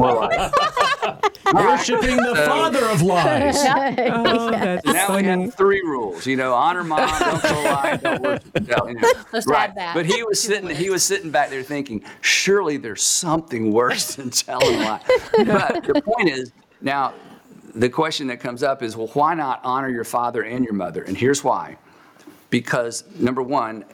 [1.53, 3.55] Worshiping the father of lies.
[4.15, 6.25] Oh, that's now we have three rules.
[6.25, 8.89] You know, honor mom, don't tell a lie, don't worship the devil.
[8.89, 9.11] You know.
[9.33, 9.69] Let's right.
[9.69, 9.93] add that.
[9.95, 14.29] But he was sitting, he was sitting back there thinking, surely there's something worse than
[14.29, 15.01] telling lies.
[15.37, 17.13] But the point is, now
[17.73, 21.03] the question that comes up is, well, why not honor your father and your mother?
[21.03, 21.77] And here's why.
[22.49, 23.85] Because number one,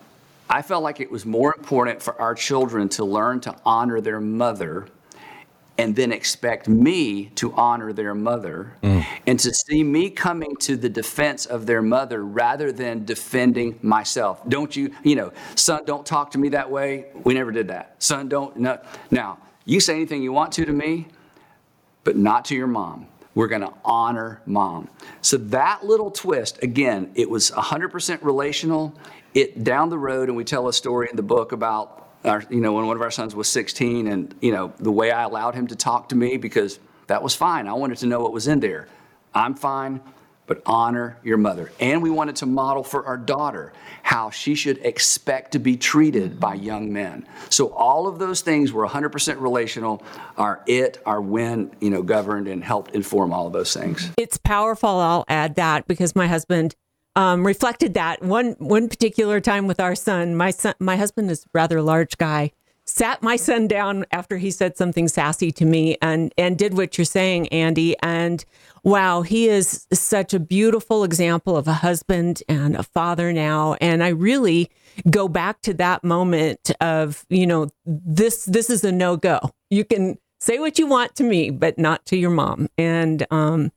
[0.51, 4.19] I felt like it was more important for our children to learn to honor their
[4.19, 4.87] mother
[5.77, 9.05] and then expect me to honor their mother mm.
[9.25, 14.47] and to see me coming to the defense of their mother rather than defending myself.
[14.49, 17.05] Don't you, you know, son, don't talk to me that way.
[17.23, 17.95] We never did that.
[18.03, 18.79] Son, don't, no.
[19.09, 21.07] Now, you say anything you want to to me,
[22.03, 23.07] but not to your mom.
[23.33, 24.89] We're going to honor mom.
[25.21, 28.93] So that little twist, again, it was 100% relational.
[29.33, 32.59] It down the road, and we tell a story in the book about our, you
[32.59, 35.55] know, when one of our sons was 16, and you know, the way I allowed
[35.55, 37.67] him to talk to me because that was fine.
[37.67, 38.87] I wanted to know what was in there.
[39.33, 40.01] I'm fine,
[40.51, 41.71] but honor your mother.
[41.79, 43.71] And we wanted to model for our daughter
[44.03, 47.25] how she should expect to be treated by young men.
[47.49, 50.03] So all of those things were 100% relational.
[50.37, 54.11] Our it, our when, you know, governed and helped inform all of those things.
[54.17, 54.89] it's powerful.
[54.89, 56.75] I'll add that because my husband
[57.15, 60.35] um, reflected that one one particular time with our son.
[60.35, 62.51] My son, my husband is a rather large guy.
[62.93, 66.97] Sat my son down after he said something sassy to me, and and did what
[66.97, 67.95] you're saying, Andy.
[68.04, 68.43] And
[68.84, 73.77] wow, he is such a beautiful example of a husband and a father now.
[73.80, 74.69] And I really
[75.10, 79.39] go back to that moment of you know this this is a no go.
[79.69, 82.67] You can say what you want to me, but not to your mom.
[82.77, 83.71] And um,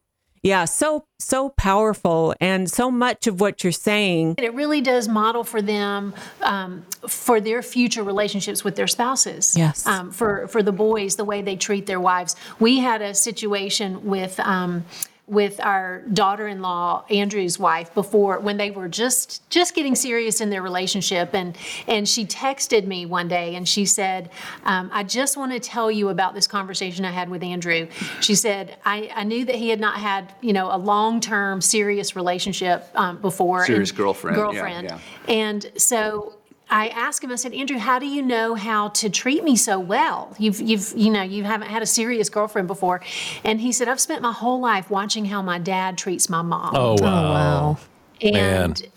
[0.44, 4.35] yeah, so so powerful, and so much of what you're saying.
[4.37, 9.57] It really does model for them um, for their future relationships with their spouses.
[9.57, 9.87] Yes.
[9.87, 12.37] Um, for for the boys, the way they treat their wives.
[12.61, 14.38] We had a situation with.
[14.38, 14.85] Um,
[15.26, 20.60] with our daughter-in-law Andrew's wife before when they were just just getting serious in their
[20.60, 21.30] relationship.
[21.34, 21.56] And
[21.88, 24.30] and she texted me one day and she said
[24.64, 27.88] um, I just want to tell you about this conversation I had with Andrew.
[28.20, 32.14] She said I, I knew that he had not had you know a long-term serious
[32.14, 33.64] relationship um, before.
[33.64, 34.88] Serious and- girlfriend, yeah, girlfriend.
[34.90, 34.98] yeah.
[35.32, 36.37] and so
[36.74, 37.30] I asked him.
[37.30, 40.34] I said, Andrew, how do you know how to treat me so well?
[40.40, 43.00] You've, you've, you know, you haven't had a serious girlfriend before,
[43.44, 46.74] and he said, I've spent my whole life watching how my dad treats my mom.
[46.74, 46.98] Oh, wow.
[47.00, 47.78] Oh, wow.
[48.20, 48.88] and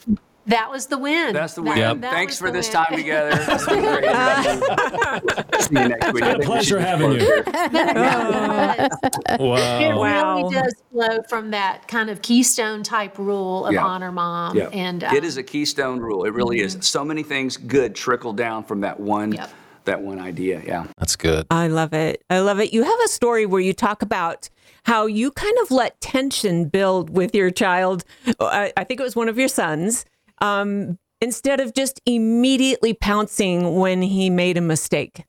[0.47, 1.33] that was the win.
[1.33, 1.77] That's the That- win.
[1.77, 2.01] Yep.
[2.01, 2.73] that Thanks for this win.
[2.86, 3.31] time together.
[3.49, 4.05] It's been great.
[5.62, 6.23] See you next week.
[6.23, 7.19] I think we pleasure having you.
[7.19, 8.93] close here.
[9.29, 9.99] It Wow.
[9.99, 10.38] Wow.
[10.38, 13.83] really does flow from that kind of keystone type rule of Yeah.
[13.86, 14.55] honor mom.
[14.57, 14.69] Yeah.
[14.71, 16.25] And it um, is a keystone rule.
[16.25, 16.77] It really is.
[16.81, 19.49] So many things good trickle down from that one Yep.
[19.86, 20.62] that one idea.
[20.65, 20.86] Yeah.
[20.97, 21.45] That's good.
[21.51, 22.23] I love it.
[22.29, 22.73] I love it.
[22.73, 24.49] You have a story where you talk about
[24.83, 28.05] how you kind of let tension build with your child.
[28.39, 30.05] I, I think it was one of your sons.
[30.39, 35.23] Um, instead of just immediately pouncing when he made a mistake.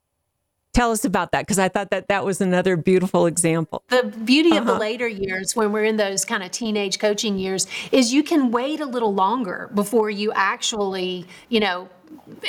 [0.75, 3.83] Tell us about that because I thought that that was another beautiful example.
[3.89, 7.67] the beauty of the later years when we're in those kind of teenage coaching years
[7.91, 11.89] is you can wait a little longer before you actually you know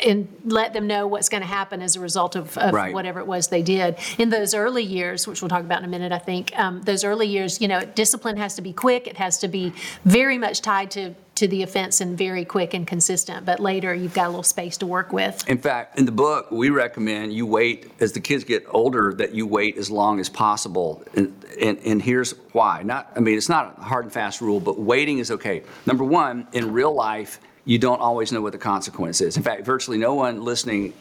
[0.06, 2.94] and let them know what's going to happen as a result of, of Right.
[2.94, 5.88] whatever it was they did in those early years which we'll talk about in a
[5.88, 9.18] minute i think um, those early years you know discipline has to be quick it
[9.18, 9.74] has to be
[10.06, 14.14] very much tied to to the offense and very quick and consistent but later you've
[14.14, 17.46] got a little space to work with In fact, in the book, we recommend you
[17.46, 21.04] wait as the kids get older that you wait as long as possible.
[21.16, 22.84] And, and, and here's why.
[22.84, 25.64] Not, I mean, it's not a hard and fast rule, but waiting is okay.
[25.86, 29.38] Number one, in real life, you don't always know what the consequence is.
[29.38, 30.94] In fact, virtually no one listening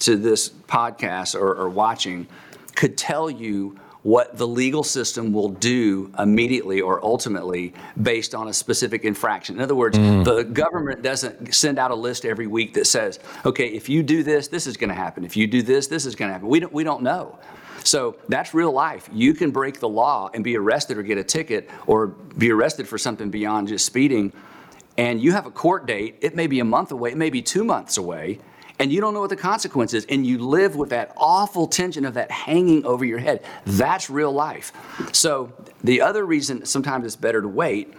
[0.00, 2.26] to this podcast or, or watching
[2.74, 8.52] could tell you what the legal system will do immediately or ultimately based on a
[8.52, 9.56] specific infraction.
[9.56, 10.24] In other words, mm.
[10.24, 14.22] the government doesn't send out a list every week that says, okay, if you do
[14.22, 15.24] this, this is going to happen.
[15.24, 16.46] If you do this, this is going to happen.
[16.46, 17.36] We don't, we don't know.
[17.82, 19.10] So that's real life.
[19.12, 22.86] You can break the law and be arrested or get a ticket or be arrested
[22.86, 24.32] for something beyond just speeding.
[24.96, 27.42] And you have a court date, it may be a month away, it may be
[27.42, 28.38] two months away,
[28.78, 30.04] and you don't know what the consequence is.
[30.06, 33.42] And you live with that awful tension of that hanging over your head.
[33.64, 34.72] That's real life.
[35.12, 37.94] So the other reason sometimes it's better to wait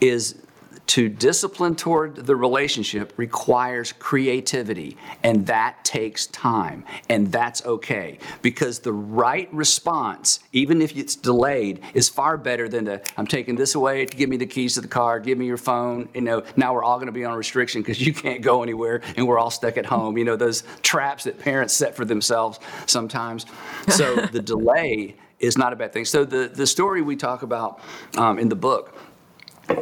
[0.00, 0.36] is
[0.90, 8.80] to discipline toward the relationship requires creativity, and that takes time, and that's okay because
[8.80, 13.76] the right response, even if it's delayed, is far better than the "I'm taking this
[13.76, 16.74] away, give me the keys to the car, give me your phone." You know, now
[16.74, 19.52] we're all going to be on restriction because you can't go anywhere, and we're all
[19.52, 20.18] stuck at home.
[20.18, 23.46] You know, those traps that parents set for themselves sometimes.
[23.90, 26.04] So the delay is not a bad thing.
[26.04, 27.78] So the the story we talk about
[28.16, 28.96] um, in the book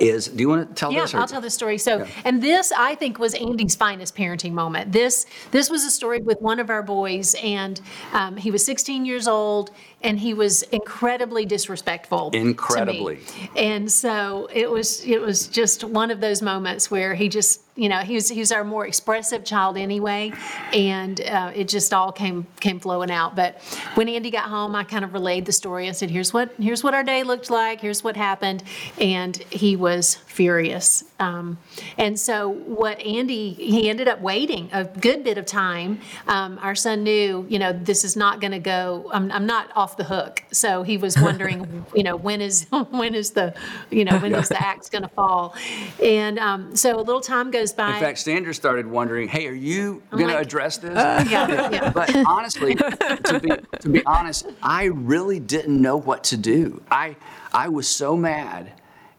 [0.01, 1.15] is do you want to tell Yeah, this?
[1.15, 1.79] or- I'll tell the story.
[1.79, 4.93] So, and this I think was Andy's finest parenting moment.
[4.93, 7.81] This this was a story with one of our boys, and
[8.13, 9.71] um, he was 16 years old,
[10.03, 12.31] and he was incredibly disrespectful.
[12.33, 13.19] Incredibly.
[13.57, 17.89] And so it was it was just one of those moments where he just you
[17.89, 20.33] know he was he was our more expressive child anyway,
[20.73, 23.37] and uh, it just all came came flowing out.
[23.37, 23.61] But
[23.95, 25.89] when Andy got home, I kind of relayed the story.
[25.89, 27.81] I said, "Here's what here's what our day looked like.
[27.81, 28.65] Here's what happened,"
[29.01, 31.05] and he was furious.
[31.21, 31.59] Um,
[31.97, 36.01] and so what Andy he ended up waiting a good bit of time.
[36.27, 39.09] Um, our son knew you know this is not going to go.
[39.13, 40.43] I'm, I'm not off the hook.
[40.53, 43.55] So he was wondering you know when is when is the
[43.91, 45.55] you know when is the axe going to fall,
[46.03, 47.95] and um, so a little time goes by.
[47.95, 51.91] In fact, Sandra started wondering, "Hey, are you going to address this?" yeah, yeah.
[51.91, 56.83] But honestly, to be to be honest, I really didn't know what to do.
[56.91, 57.17] I
[57.53, 58.73] I was so mad,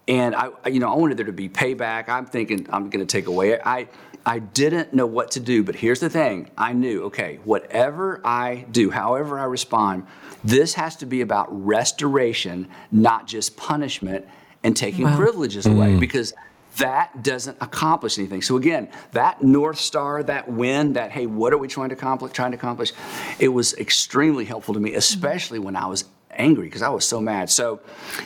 [0.08, 2.08] and I I- you know I wanted there to be payback.
[2.08, 3.60] I'm thinking I'm going to take away.
[3.60, 3.88] I
[4.24, 5.62] I didn't know what to do.
[5.62, 10.06] But here's the thing: I knew, okay, whatever I do, however I respond,
[10.44, 14.26] this has to be about restoration, not just punishment
[14.62, 16.00] and taking privileges away, mm.
[16.00, 16.34] because
[16.76, 18.42] that doesn't accomplish anything.
[18.42, 22.32] So again, that north star, that win, that hey, what are we trying to accomplish?
[22.32, 22.92] Trying to accomplish,
[23.38, 24.98] it was extremely helpful to me, mm-hmm.
[24.98, 26.04] especially when I was
[26.40, 27.50] angry because I was so mad.
[27.50, 27.80] So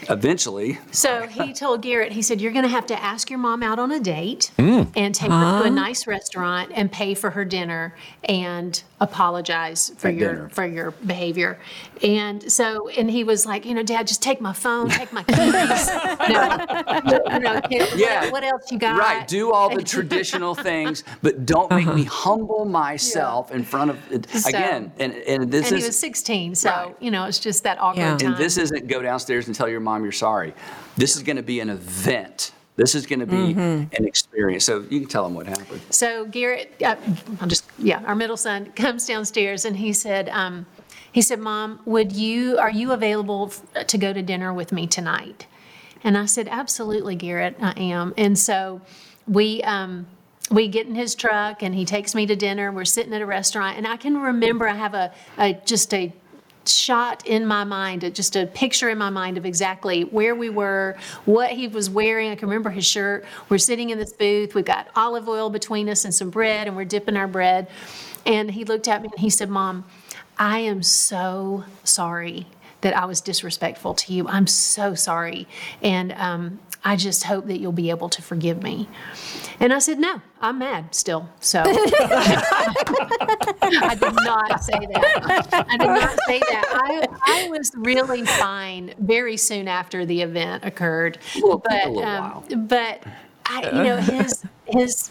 [0.09, 3.62] eventually, So he told Garrett, he said, You're going to have to ask your mom
[3.62, 4.90] out on a date mm.
[4.96, 10.09] and take her to a nice restaurant and pay for her dinner and apologize for
[10.09, 10.48] At your dinner.
[10.50, 11.59] for your behavior.
[12.03, 15.22] And so, and he was like, You know, Dad, just take my phone, take my
[15.35, 15.88] keys.
[16.29, 17.61] no, you know,
[17.96, 18.31] Yeah.
[18.31, 18.98] what else you got?
[18.98, 22.11] right, do all the traditional things, but don't make me uh-huh.
[22.31, 23.98] humble myself in front of
[24.29, 24.92] So- again.
[24.98, 25.72] And and this is.
[25.72, 26.96] And is he was 16, so, Right.
[27.00, 28.17] you know, it's just that awkward Yeah.
[28.19, 28.29] time.
[28.33, 30.55] And this isn't go downstairs and tell your mom you're sorry.
[30.97, 32.53] This is going to be an event.
[32.77, 33.95] This is going to be Mm-hmm.
[33.95, 34.64] an experience.
[34.64, 35.81] So you can tell them what happened.
[35.90, 36.97] So Garrett, uh,
[37.40, 40.66] I'll just yeah, our middle son comes downstairs and he said, um,
[41.12, 44.87] he said, "Mom, would you are you available f- to go to dinner with me
[44.89, 45.47] tonight?"
[46.03, 48.81] And I said, "Absolutely, Garrett, I am." And so
[49.28, 50.07] we um,
[50.51, 52.72] we get in his truck and he takes me to dinner.
[52.72, 56.12] We're sitting at a restaurant, and I can remember I have a, a just a
[56.69, 60.97] shot in my mind, just a picture in my mind of exactly where we were,
[61.25, 62.31] what he was wearing.
[62.31, 63.25] I can remember his shirt.
[63.49, 64.55] We're sitting in this booth.
[64.55, 67.69] We've got olive oil between us and some bread, and we're dipping our bread.
[68.27, 69.85] And he looked at me and he said, Mom,
[70.39, 72.47] I am so sorry
[72.85, 74.28] that I was disrespectful to you.
[74.28, 75.49] I'm so sorry.
[75.82, 78.91] And um, I just hope that you'll be able to forgive me.
[79.59, 81.30] And I said, No, I'm mad still.
[81.41, 81.66] So I
[83.99, 85.66] did not say that.
[85.66, 86.66] I did not say that.
[86.74, 91.18] I, I was really fine very soon after the event occurred.
[91.41, 93.03] But, um, but
[93.47, 95.11] I, you know, his, his,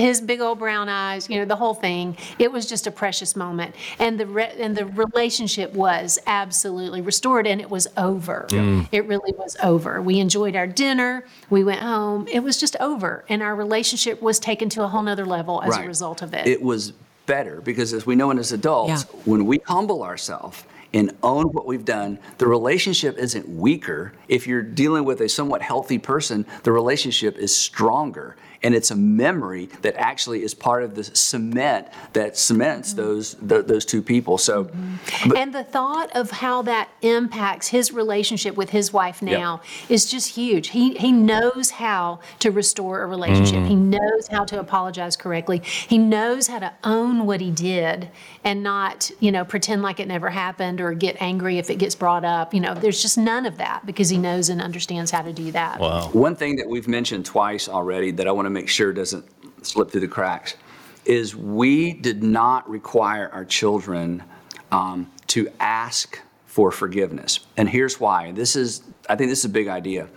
[0.00, 2.16] his big old brown eyes, you know, the whole thing.
[2.38, 7.46] It was just a precious moment, and the re- and the relationship was absolutely restored,
[7.46, 8.46] and it was over.
[8.48, 8.88] Mm.
[8.92, 10.00] It really was over.
[10.02, 11.24] We enjoyed our dinner.
[11.48, 12.26] We went home.
[12.28, 15.70] It was just over, and our relationship was taken to a whole nother level as
[15.70, 15.84] right.
[15.84, 16.46] a result of it.
[16.46, 16.92] It was
[17.26, 19.20] better because, as we know, in as adults, yeah.
[19.24, 24.12] when we humble ourselves and own what we've done, the relationship isn't weaker.
[24.28, 28.96] If you're dealing with a somewhat healthy person, the relationship is stronger and it's a
[28.96, 33.00] memory that actually is part of the cement that cements mm-hmm.
[33.00, 34.38] those the, those two people.
[34.38, 35.28] So, mm-hmm.
[35.28, 39.90] but, and the thought of how that impacts his relationship with his wife now yep.
[39.90, 40.68] is just huge.
[40.68, 43.56] He he knows how to restore a relationship.
[43.56, 43.68] Mm-hmm.
[43.68, 45.62] He knows how to apologize correctly.
[45.64, 48.10] He knows how to own what he did
[48.44, 51.94] and not you know pretend like it never happened or get angry if it gets
[51.94, 52.52] brought up.
[52.52, 55.50] You know, there's just none of that because he knows and understands how to do
[55.52, 55.80] that.
[55.80, 56.08] Wow.
[56.12, 59.26] One thing that we've mentioned twice already that I want to make sure doesn't
[59.64, 60.56] slip through the cracks
[61.04, 64.22] is we did not require our children
[64.70, 67.40] um, to ask for forgiveness.
[67.56, 68.32] And here's why.
[68.32, 70.08] This is, I think this is a big idea.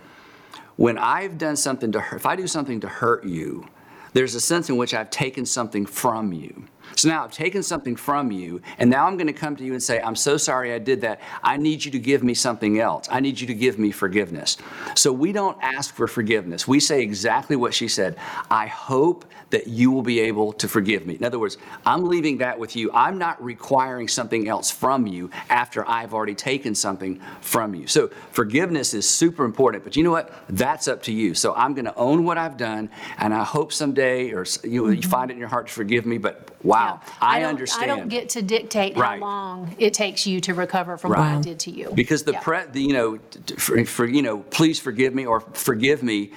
[0.76, 3.66] When I've done something to hurt, if I do something to hurt you,
[4.12, 6.64] there's a sense in which I've taken something from you.
[6.96, 9.72] So now I've taken something from you, and now I'm going to come to you
[9.72, 11.20] and say, I'm so sorry I did that.
[11.42, 13.08] I need you to give me something else.
[13.10, 14.56] I need you to give me forgiveness.
[14.94, 16.68] So we don't ask for forgiveness.
[16.68, 18.16] We say exactly what she said.
[18.50, 21.14] I hope that you will be able to forgive me.
[21.14, 22.90] In other words, I'm leaving that with you.
[22.92, 27.86] I'm not requiring something else from you after I've already taken something from you.
[27.86, 30.32] So forgiveness is super important, but you know what?
[30.48, 31.34] That's up to you.
[31.34, 34.82] So I'm going to own what I've done, and I hope someday or you, you
[34.82, 35.10] mm-hmm.
[35.10, 37.12] find it in your heart to forgive me, but wow, yeah.
[37.20, 37.90] I, I understand.
[37.90, 39.20] I don't get to dictate right.
[39.20, 41.34] how long it takes you to recover from right.
[41.34, 41.92] what I did to you.
[41.94, 42.40] Because the, yeah.
[42.40, 43.18] pre, the you know,
[43.56, 46.32] for, for, you know, please forgive me or forgive me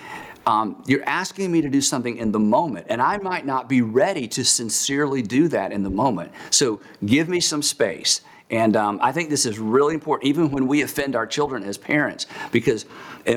[0.47, 3.81] um, you're asking me to do something in the moment, and I might not be
[3.81, 6.31] ready to sincerely do that in the moment.
[6.51, 8.21] So give me some space.
[8.49, 11.77] And um, I think this is really important, even when we offend our children as
[11.77, 12.85] parents, because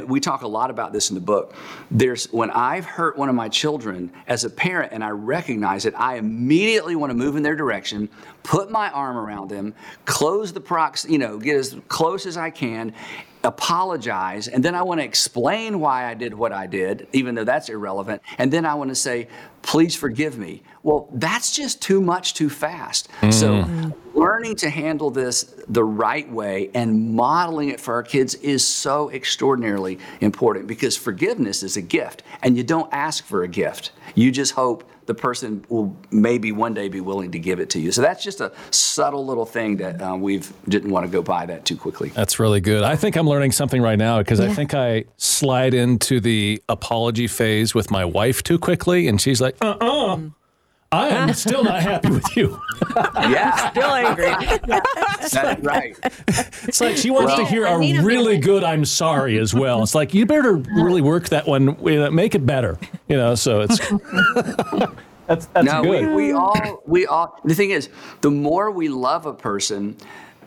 [0.07, 1.55] we talk a lot about this in the book.
[1.91, 5.95] There's when I've hurt one of my children as a parent and I recognize it,
[5.97, 8.09] I immediately want to move in their direction,
[8.45, 12.51] put my arm around them, close the prox, you know, get as close as I
[12.51, 12.95] can,
[13.43, 17.45] apologize, and then I want to explain why I did what I did, even though
[17.45, 18.23] that's irrelevant.
[18.39, 19.29] And then I want to say,
[19.63, 20.63] please forgive me.
[20.83, 23.09] Well, that's just too much too fast.
[23.23, 23.33] Mm.
[23.33, 23.63] So,
[24.21, 29.11] learning to handle this the right way and modeling it for our kids is so
[29.11, 33.93] extraordinarily important because forgiveness is a gift, and you don't ask for a gift.
[34.14, 37.81] You just hope the person will maybe one day be willing to give it to
[37.81, 37.91] you.
[37.91, 41.47] So that's just a subtle little thing that uh, we didn't want to go by
[41.47, 42.11] that too quickly.
[42.11, 42.85] That's really good.
[42.85, 44.47] I think I'm learning something right now because yeah.
[44.47, 49.41] I think I slide into the apology phase with my wife too quickly, and she's
[49.41, 50.14] like, "Uh uh-uh.
[50.14, 50.18] uh."
[50.93, 52.61] I am still not happy with you.
[52.97, 54.26] yeah, still angry.
[54.66, 54.80] Yeah.
[55.20, 55.97] That's right.
[56.64, 59.82] It's like she wants well, to hear a really good "I'm sorry" as well.
[59.82, 61.76] It's like you better really work that one,
[62.14, 62.78] make it better.
[63.09, 63.78] You know, so it's
[65.26, 66.09] that's that's no, good.
[66.09, 67.38] We, we all we all.
[67.45, 67.88] The thing is,
[68.20, 69.97] the more we love a person,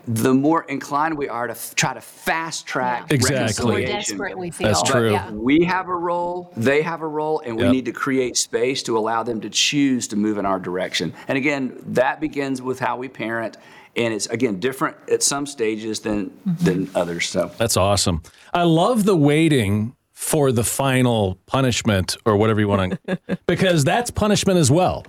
[0.06, 3.14] the more inclined we are to f- try to fast track yeah.
[3.14, 3.36] exactly.
[3.36, 3.76] reconciliation.
[3.76, 4.68] The more desperate we feel.
[4.68, 5.12] That's true.
[5.12, 5.30] Yeah.
[5.30, 7.72] We have a role, they have a role, and we yep.
[7.72, 11.14] need to create space to allow them to choose to move in our direction.
[11.28, 13.56] And again, that begins with how we parent.
[13.96, 16.64] And it's again different at some stages than mm-hmm.
[16.64, 17.28] than others.
[17.28, 18.22] So that's awesome.
[18.52, 24.10] I love the waiting for the final punishment or whatever you want to, because that's
[24.10, 25.04] punishment as well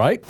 [0.00, 0.24] right?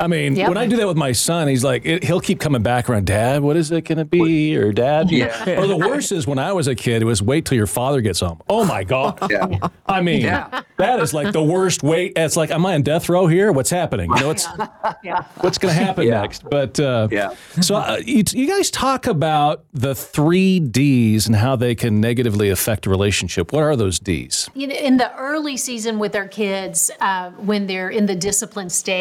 [0.00, 0.48] I mean, Yep.
[0.48, 3.06] when I do that with my son, he's like, it, he'll keep coming back around,
[3.06, 4.56] Dad, what is it going to be?
[4.56, 5.10] Or Dad?
[5.10, 5.58] Yeah.
[5.62, 8.00] Or the worst is when I was a kid, it was wait till your father
[8.00, 8.40] gets home.
[8.48, 9.18] Oh my God.
[9.30, 9.58] Yeah.
[9.86, 10.62] I mean, Yeah.
[10.78, 12.12] that is like the worst wait.
[12.16, 13.50] It's like, am I on death row here?
[13.52, 14.08] What's happening?
[14.14, 14.46] You know, what's,
[15.02, 15.24] Yeah.
[15.40, 16.20] what's going to happen Yeah.
[16.22, 16.48] next?
[16.48, 17.34] But uh, Yeah.
[17.60, 22.48] so uh, you, you guys talk about the three D's and how they can negatively
[22.50, 23.52] affect a relationship.
[23.52, 24.48] What are those D's?
[24.54, 28.70] You know, in the early season with our kids, uh, when they're in the discipline
[28.70, 28.91] stage,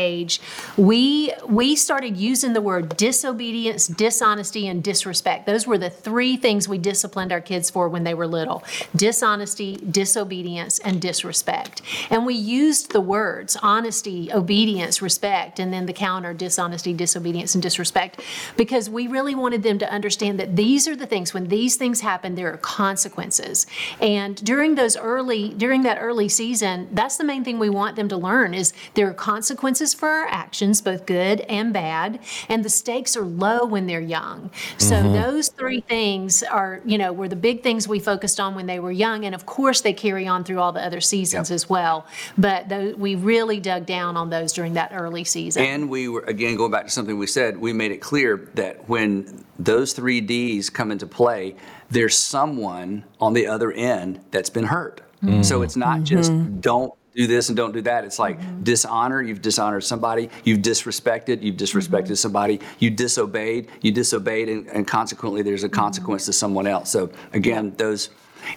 [0.78, 5.46] we we started using the word disobedience, dishonesty, and disrespect.
[5.46, 8.64] Those were the three things we disciplined our kids for when they were little:
[8.96, 11.82] dishonesty, disobedience, and disrespect.
[12.10, 17.62] And we used the words honesty, obedience, respect, and then the counter dishonesty, disobedience, and
[17.62, 18.22] disrespect,
[18.58, 21.34] because we really wanted them to understand that these are the things.
[21.34, 23.68] When these things happen, there are consequences.
[24.00, 28.10] And during those early, during that early season, that's the main thing we want them
[28.10, 32.20] to learn is there are consequences for our actions, both good and bad,
[32.50, 34.52] and the stakes are low when they're young.
[34.78, 35.14] So mm-hmm.
[35.14, 38.80] those three things are, you know, were the big things we focused on when they
[38.80, 41.56] were young, and of course they carry on through all the other seasons Yep.
[41.56, 42.06] as well.
[42.38, 45.64] But we really dug down on those during that early season.
[45.64, 48.90] And we were, again, going back to something we said, we made it clear that
[48.90, 51.56] when those three Ds come into play,
[51.90, 55.02] there's someone on the other end that's been hurt.
[55.44, 56.04] So it's not mm-hmm.
[56.06, 56.60] just mm-hmm.
[56.62, 58.06] don't do this and don't do that.
[58.06, 58.64] It's like mm-hmm.
[58.64, 62.14] dishonor, you've dishonored somebody, you've disrespected, you've disrespected mm-hmm.
[62.16, 65.80] somebody, you disobeyed, you disobeyed, and, and consequently there's a mm-hmm.
[65.80, 66.90] consequence to someone else.
[66.92, 68.10] So again, those,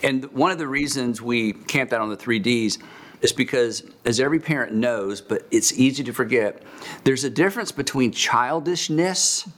[0.02, 2.78] and one of the reasons we camp that on the three Ds
[3.20, 6.62] is because, as every parent knows, but it's easy to forget,
[7.04, 9.48] there's a difference between childishness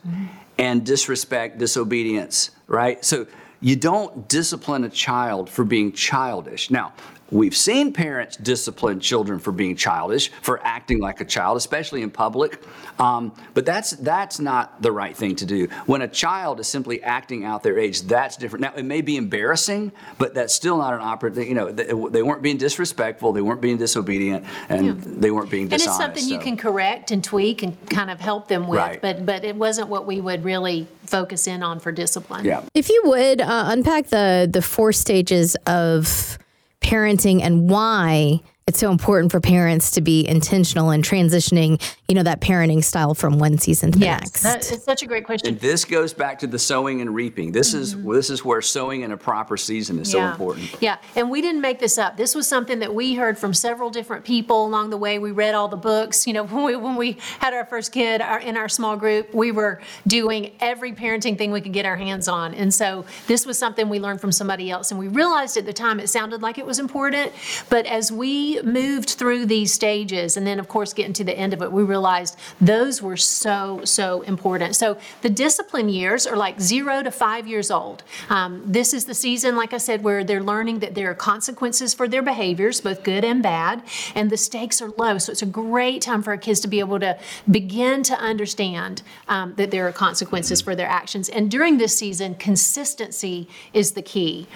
[0.58, 3.04] and disrespect, disobedience, right?
[3.04, 3.26] So
[3.60, 6.70] you don't discipline a child for being childish.
[6.70, 6.92] Now,
[7.30, 12.10] we've seen parents discipline children for being childish, for acting like a child, especially in
[12.10, 12.62] public.
[12.98, 15.68] Um, but that's that's not the right thing to do.
[15.86, 18.62] When a child is simply acting out their age, that's different.
[18.62, 21.46] Now, it may be embarrassing, but that's still not an operative.
[21.46, 25.64] You know, they, they weren't being disrespectful, they weren't being disobedient, and they weren't being
[25.64, 29.00] and it's something you can correct and tweak and kind of help them with, Right.
[29.02, 32.44] but but it wasn't what we would really focus in on for discipline.
[32.44, 32.62] Yeah.
[32.74, 36.38] If you would uh, unpack the the four stages of
[36.86, 42.24] parenting and why it's so important for parents to be intentional in transitioning, you know,
[42.24, 44.42] that parenting style from one season to the next.
[44.42, 45.50] that, it's such a great question.
[45.50, 47.52] And this goes back to the sowing and reaping.
[47.52, 50.32] This is this is where sowing in a proper season is so Mm-hmm.
[50.32, 50.76] important.
[50.82, 52.16] Yeah, and we didn't make this up.
[52.16, 55.20] This was something that we heard from several different people along the way.
[55.20, 56.26] We read all the books.
[56.26, 59.32] You know, when we, when we had our first kid our, in our small group,
[59.32, 62.52] we were doing every parenting thing we could get our hands on.
[62.54, 64.90] And so this was something we learned from somebody else.
[64.90, 67.32] And we realized at the time it sounded like it was important.
[67.68, 71.52] But as we moved through these stages, and then, of course, getting to the end
[71.52, 74.76] of it, we realized those were so, so important.
[74.76, 78.02] So the discipline years are like zero to five years old.
[78.28, 81.94] Um, this is the season, like I said, where they're learning that there are consequences
[81.94, 83.82] for their behaviors, both good and bad,
[84.14, 85.18] and the stakes are low.
[85.18, 87.18] So it's a great time for our kids to be able to
[87.50, 91.28] begin to understand um, that there are consequences for their actions.
[91.28, 94.46] And during this season, consistency is the key.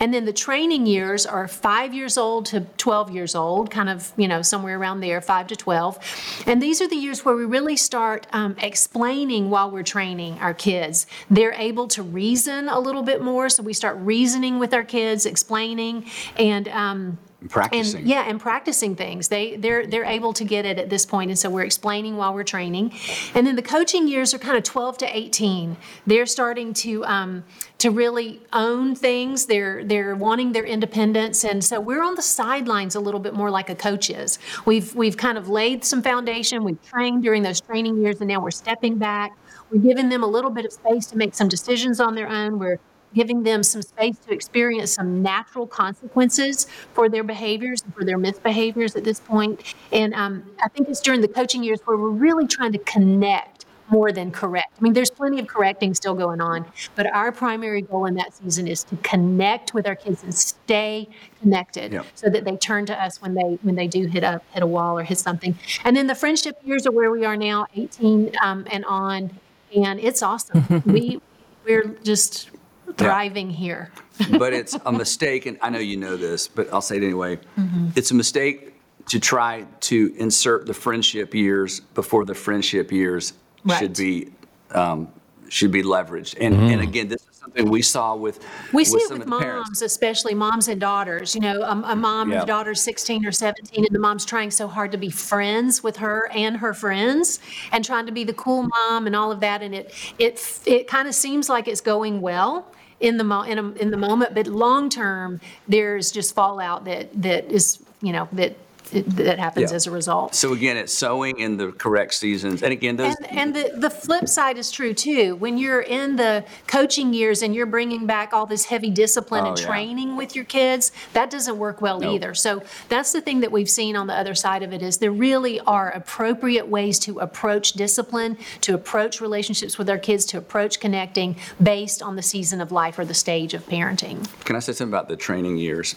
[0.00, 4.12] And then the training years are five years old to 12 years old, kind of,
[4.16, 6.44] you know, somewhere around there, five to 12.
[6.46, 10.54] And these are the years where we really start um, explaining while we're training our
[10.54, 11.06] kids.
[11.30, 13.50] They're able to reason a little bit more.
[13.50, 18.00] So we start reasoning with our kids, explaining, and, um, Practicing.
[18.00, 19.28] and yeah, and practicing things.
[19.28, 22.34] They they're they're able to get it at this point, and so we're explaining while
[22.34, 22.92] we're training.
[23.34, 25.76] And then the coaching years are kind of 12 to 18.
[26.06, 27.44] They're starting to um,
[27.80, 29.46] to really own things.
[29.46, 33.50] They're they're wanting their independence, and so we're on the sidelines a little bit more
[33.50, 34.38] like a coach is.
[34.66, 36.62] We've we've kind of laid some foundation.
[36.62, 39.32] We've trained during those training years, and now we're stepping back.
[39.70, 42.58] We're giving them a little bit of space to make some decisions on their own.
[42.58, 42.78] We're
[43.14, 48.18] giving them some space to experience some natural consequences for their behaviors and for their
[48.18, 49.74] misbehaviors at this point.
[49.90, 53.49] And um, I think it's during the coaching years where we're really trying to connect
[53.90, 54.72] more than correct.
[54.78, 56.64] I mean, there's plenty of correcting still going on,
[56.94, 61.08] but our primary goal in that season is to connect with our kids and stay
[61.40, 62.06] connected Yep.
[62.14, 64.66] so that they turn to us when they when they do hit a hit a
[64.66, 65.58] wall or hit something.
[65.84, 69.30] And then the friendship years are where we are now, 18 um, and on,
[69.74, 70.82] and it's awesome.
[70.86, 71.20] we
[71.64, 72.50] we're just
[72.96, 73.90] thriving here.
[74.38, 77.36] but it's a mistake, and I know you know this, but I'll say it anyway.
[77.58, 77.88] Mm-hmm.
[77.96, 78.74] It's a mistake
[79.08, 83.32] to try to insert the friendship years before the friendship years
[83.64, 83.78] Right.
[83.78, 84.28] should be
[84.72, 85.08] um,
[85.48, 86.36] should be leveraged.
[86.40, 89.26] And and again, this is something we saw with We see with it some with
[89.26, 89.68] of the parents.
[89.70, 91.34] moms, especially moms and daughters.
[91.34, 92.38] You know, a, a mom Yeah.
[92.38, 95.96] whose daughter's 16 or 17, and the mom's trying so hard to be friends with
[95.96, 97.40] her and her friends,
[97.72, 99.62] and trying to be the cool mom and all of that.
[99.62, 102.66] And it it it kind of seems like it's going well
[103.00, 107.08] in the mo- in, a, in the moment, but long term, there's just fallout that
[107.22, 108.56] that is you know that
[108.90, 109.76] that happens Yeah.
[109.76, 110.34] as a result.
[110.34, 113.90] So again, it's sowing in the correct seasons, and again, those And, and the, the
[113.90, 115.36] flip side is true too.
[115.36, 119.56] When you're in the coaching years and you're bringing back all this heavy discipline and
[119.56, 119.66] Oh, yeah.
[119.66, 122.14] training with your kids, that doesn't work well Nope.
[122.14, 122.34] either.
[122.34, 125.12] So that's the thing that we've seen on the other side of it is there
[125.12, 130.80] really are appropriate ways to approach discipline, to approach relationships with our kids, to approach
[130.80, 134.26] connecting based on the season of life or the stage of parenting.
[134.44, 135.94] Can I say something about the training years?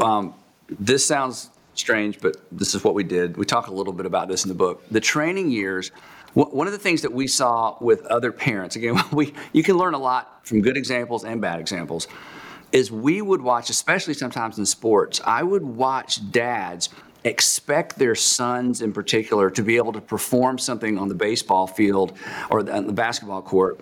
[0.00, 0.34] Um,
[0.78, 1.50] this sounds
[1.80, 3.36] strange, but this is what we did.
[3.36, 4.82] We talk a little bit about this in the book.
[4.90, 5.90] The training years.
[6.34, 9.94] One of the things that we saw with other parents, again, we you can learn
[9.94, 12.06] a lot from good examples and bad examples,
[12.70, 16.88] is we would watch, especially sometimes in sports, I would watch dads
[17.24, 22.16] expect their sons in particular to be able to perform something on the baseball field
[22.48, 23.80] or the, the basketball court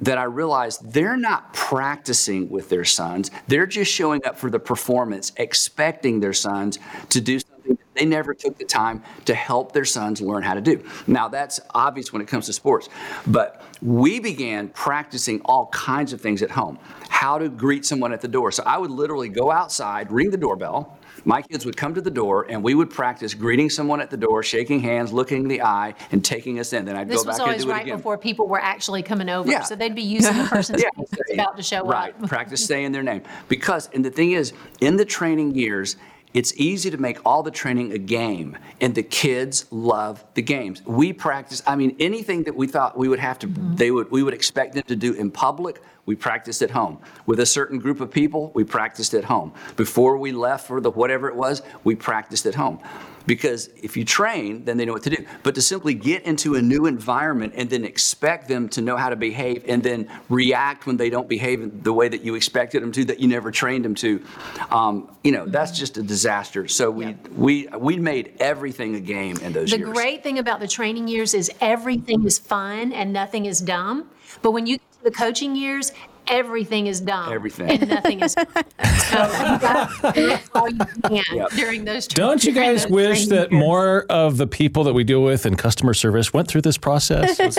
[0.00, 3.30] that I realized they're not practicing with their sons.
[3.46, 6.78] They're just showing up for the performance, expecting their sons
[7.10, 10.54] to do something that they never took the time to help their sons learn how
[10.54, 10.84] to do.
[11.06, 12.88] Now, that's obvious when it comes to sports,
[13.26, 16.78] but we began practicing all kinds of things at home.
[17.08, 18.52] How to greet someone at the door.
[18.52, 20.97] So I would literally go outside, ring the doorbell.
[21.24, 24.16] My kids would come to the door and we would practice greeting someone at the
[24.16, 26.84] door, shaking hands, looking in the eye, and taking us in.
[26.84, 29.02] Then I'd This go was back and always do it right before people were actually
[29.02, 29.50] coming over.
[29.50, 29.62] Yeah.
[29.62, 32.14] So they'd be using the person's Yeah, name about to show right.
[32.22, 32.28] up.
[32.28, 33.22] Practice saying their name.
[33.48, 35.96] Because, and the thing is, in the training years,
[36.34, 40.84] it's easy to make all the training a game, and the kids love the games.
[40.84, 41.62] We practice.
[41.66, 43.76] I mean, anything that we thought we would have to, mm-hmm.
[43.76, 45.80] they would, we would expect them to do in public.
[46.08, 48.50] We practiced at home with a certain group of people.
[48.54, 51.60] We practiced at home before we left for the whatever it was.
[51.84, 52.80] We practiced at home
[53.26, 55.26] because if you train, then they know what to do.
[55.42, 59.10] But to simply get into a new environment and then expect them to know how
[59.10, 62.90] to behave and then react when they don't behave the way that you expected them
[62.92, 64.24] to, that you never trained them to,
[64.70, 66.68] um, you know, that's just a disaster.
[66.68, 69.88] So we we we made everything a game in those The years.
[69.88, 74.08] The great thing about the training years is everything is fun and nothing is dumb.
[74.40, 75.92] But when you the coaching years,
[76.26, 77.32] everything is dumb.
[77.32, 77.70] Everything.
[77.70, 78.46] And nothing is fun.
[78.84, 81.50] so you got do all you can Yep.
[81.52, 83.58] during those tra- Don't you guys wish that years.
[83.60, 87.38] more of the people that we deal with in customer service went through this process?
[87.48, 87.58] It's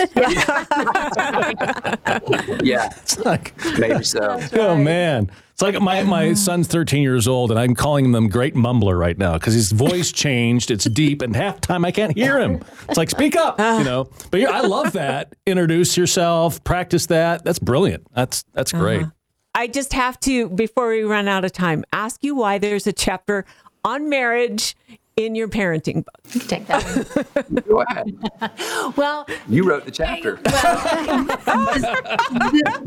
[2.62, 2.90] yeah,
[3.24, 4.40] like, maybe so.
[4.54, 5.30] oh man.
[5.60, 6.34] It's like my, my oh.
[6.34, 10.10] son's 13 years old, and I'm calling him Great Mumbler right now because his voice
[10.10, 10.70] changed.
[10.70, 12.62] It's deep, and half time I can't hear him.
[12.88, 13.76] It's like, speak up, ah.
[13.76, 14.08] you know.
[14.30, 15.34] But yeah, I love that.
[15.44, 17.44] Introduce yourself, practice that.
[17.44, 18.06] That's brilliant.
[18.14, 18.82] That's that's uh-huh.
[18.82, 19.06] great.
[19.54, 22.92] I just have to, before we run out of time, ask you why there's a
[22.94, 23.44] chapter
[23.84, 24.74] on marriage
[25.16, 26.20] in your parenting book.
[26.48, 27.64] Take that.
[27.68, 28.16] Go ahead.
[28.96, 30.36] Well, You wrote the chapter.
[30.42, 30.52] the,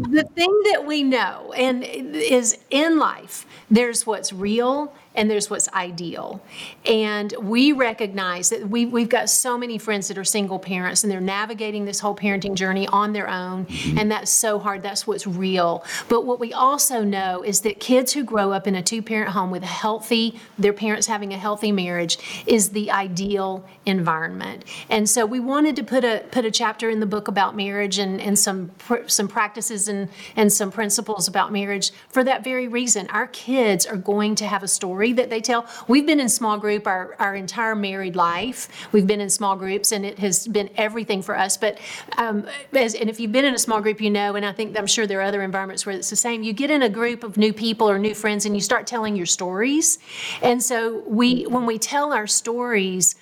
[0.10, 5.68] the thing that we know and is in life there's what's real and there's what's
[5.70, 6.42] ideal.
[6.86, 11.12] And we recognize that we, we've got so many friends that are single parents and
[11.12, 13.68] they're navigating this whole parenting journey on their own
[13.98, 14.84] and that's so hard.
[14.84, 15.84] That's what's real.
[16.08, 19.50] But what we also know is that kids who grow up in a two-parent home
[19.50, 24.66] with a healthy their parents having a healthy marriage is the ideal environment.
[24.90, 27.98] And so we wanted to put a put a chapter in the book about marriage
[27.98, 28.72] and, and some
[29.08, 33.08] some practices and and some principles about marriage for that very reason.
[33.10, 35.66] Our kids are going to have a story that they tell.
[35.88, 38.70] We've been in small group our, our entire married life.
[38.92, 41.58] We've been in small groups and it has been everything for us.
[41.58, 41.80] But
[42.18, 44.78] um, as, and if you've been in a small group you know and i think
[44.78, 47.24] i'm sure there are other environments where it's the same you get in a group
[47.24, 50.00] of new people or new friends and you start telling your stories.
[50.42, 53.16] And so we when we tell our stories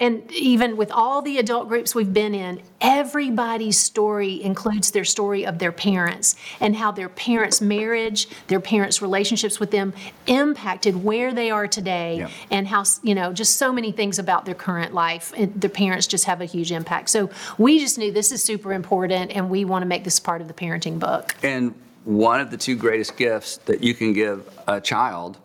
[0.00, 5.44] and even with all the adult groups we've been in, everybody's story includes their story
[5.44, 9.92] of their parents and how their parents' marriage, their parents' relationships with them
[10.26, 12.30] impacted where they are today Yep.
[12.50, 15.34] and how, you know, just so many things about their current life.
[15.36, 17.10] And their parents just have a huge impact.
[17.10, 17.28] So
[17.58, 20.48] we just knew this is super important and we want to make this part of
[20.48, 21.36] the parenting book.
[21.42, 21.74] And
[22.04, 25.36] one of the two greatest gifts that you can give a child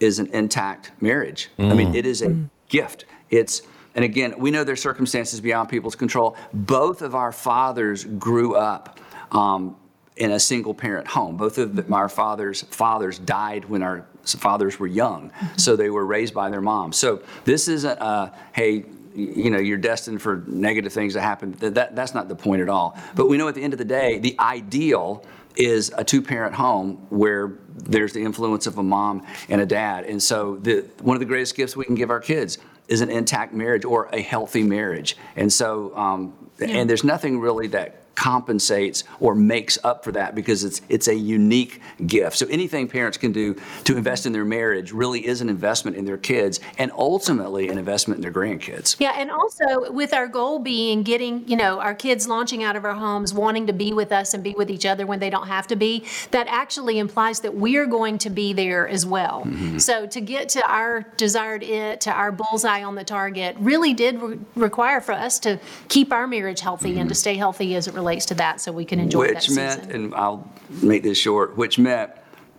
[0.00, 1.48] is an intact marriage.
[1.58, 1.96] I mean, mm.
[1.96, 2.36] it is a
[2.68, 3.06] gift.
[3.30, 3.62] It's
[3.94, 6.36] and again, we know there's circumstances beyond people's control.
[6.52, 8.98] Both of our fathers grew up
[9.30, 9.76] um,
[10.16, 11.36] in a single parent home.
[11.36, 16.06] Both of the, our fathers' fathers died when our fathers were young, so they were
[16.06, 16.96] raised by their moms.
[16.96, 18.84] So this isn't a hey,
[19.14, 21.52] you know, you're destined for negative things to happen.
[21.52, 22.96] That, that that's not the point at all.
[23.14, 25.24] But we know at the end of the day, the ideal
[25.56, 30.04] is a two-parent home where there's the influence of a mom and a dad.
[30.04, 32.58] And so the, one of the greatest gifts we can give our kids
[32.88, 35.16] is an intact marriage or a healthy marriage.
[35.36, 40.64] And so, um, and there's nothing really that compensates or makes up for that because
[40.64, 42.36] it's it's a unique gift.
[42.36, 46.04] So anything parents can do to invest in their marriage really is an investment in
[46.04, 48.96] their kids and ultimately an investment in their grandkids.
[48.98, 52.84] Yeah, and also with our goal being getting, you know, our kids launching out of
[52.84, 55.48] our homes, wanting to be with us and be with each other when they don't
[55.48, 59.42] have to be, that actually implies that we're going to be there as well.
[59.44, 59.78] Mm-hmm.
[59.78, 64.20] So to get to our desired it, to our bullseye on the target, really did
[64.20, 65.58] re- require for us to
[65.88, 68.84] keep our marriage healthy and to stay healthy as it relates to that so we
[68.84, 70.50] can enjoy that which meant, and I'll
[70.82, 72.10] make this short, which meant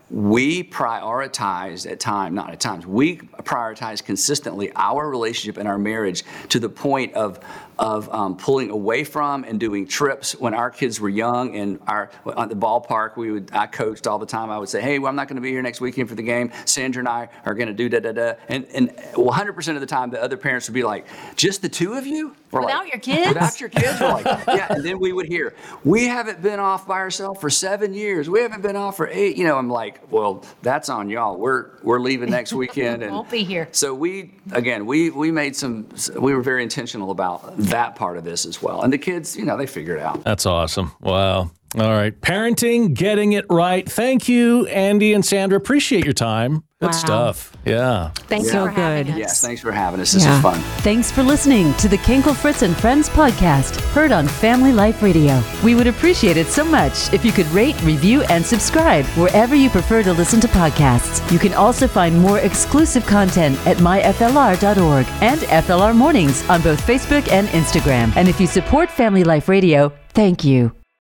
[0.10, 6.24] we prioritized at times, not at times, we prioritized consistently our relationship and our marriage
[6.50, 7.40] to the point of
[7.80, 10.34] of um, pulling away from and doing trips.
[10.34, 14.20] When our kids were young and our at the ballpark we would I coached all
[14.20, 14.52] the time.
[14.52, 16.22] I would say hey well I'm not going to be here next weekend for the
[16.22, 16.52] game.
[16.66, 19.88] Sandra and I are going to do da da da and and 100% of the
[19.88, 22.36] time the other parents would be like just the two of you?
[22.52, 23.28] We're like, Without your kids?
[23.30, 24.00] without your kids?
[24.00, 24.68] We're like yeah.
[24.72, 28.30] And then we would hear we haven't been off by ourselves for seven years.
[28.30, 31.72] We haven't been off for eight you know I'm like well that's on y'all we're
[31.84, 33.68] we're leaving next weekend and Won't be here.
[33.72, 35.88] so we again we we made some
[36.20, 39.46] we were very intentional about that part of this as well and the kids you
[39.46, 40.92] know they figured it out That's awesome.
[41.02, 41.52] Wow.
[41.78, 42.20] All right.
[42.22, 43.90] Parenting, getting it right.
[43.90, 45.58] Thank you, Andy and Sandra.
[45.58, 46.64] Appreciate your time.
[46.80, 46.92] Good Wow.
[46.92, 47.52] stuff.
[47.66, 48.10] Yeah.
[48.28, 49.14] Thanks So for having good.
[49.14, 49.18] us.
[49.20, 50.36] yes thanks for having us this Yeah.
[50.36, 54.74] is fun Thanks for listening to the Kinkle Fritz and Friends podcast, heard on Family
[54.74, 55.42] Life Radio.
[55.64, 59.70] We would appreciate it so much if you could rate, review, and subscribe wherever you
[59.70, 61.22] prefer to listen to podcasts.
[61.32, 67.32] You can also find more exclusive content at myflr.org and FLR Mornings on both Facebook
[67.32, 68.12] and Instagram.
[68.18, 70.74] And if you support Family Life Radio, thank you.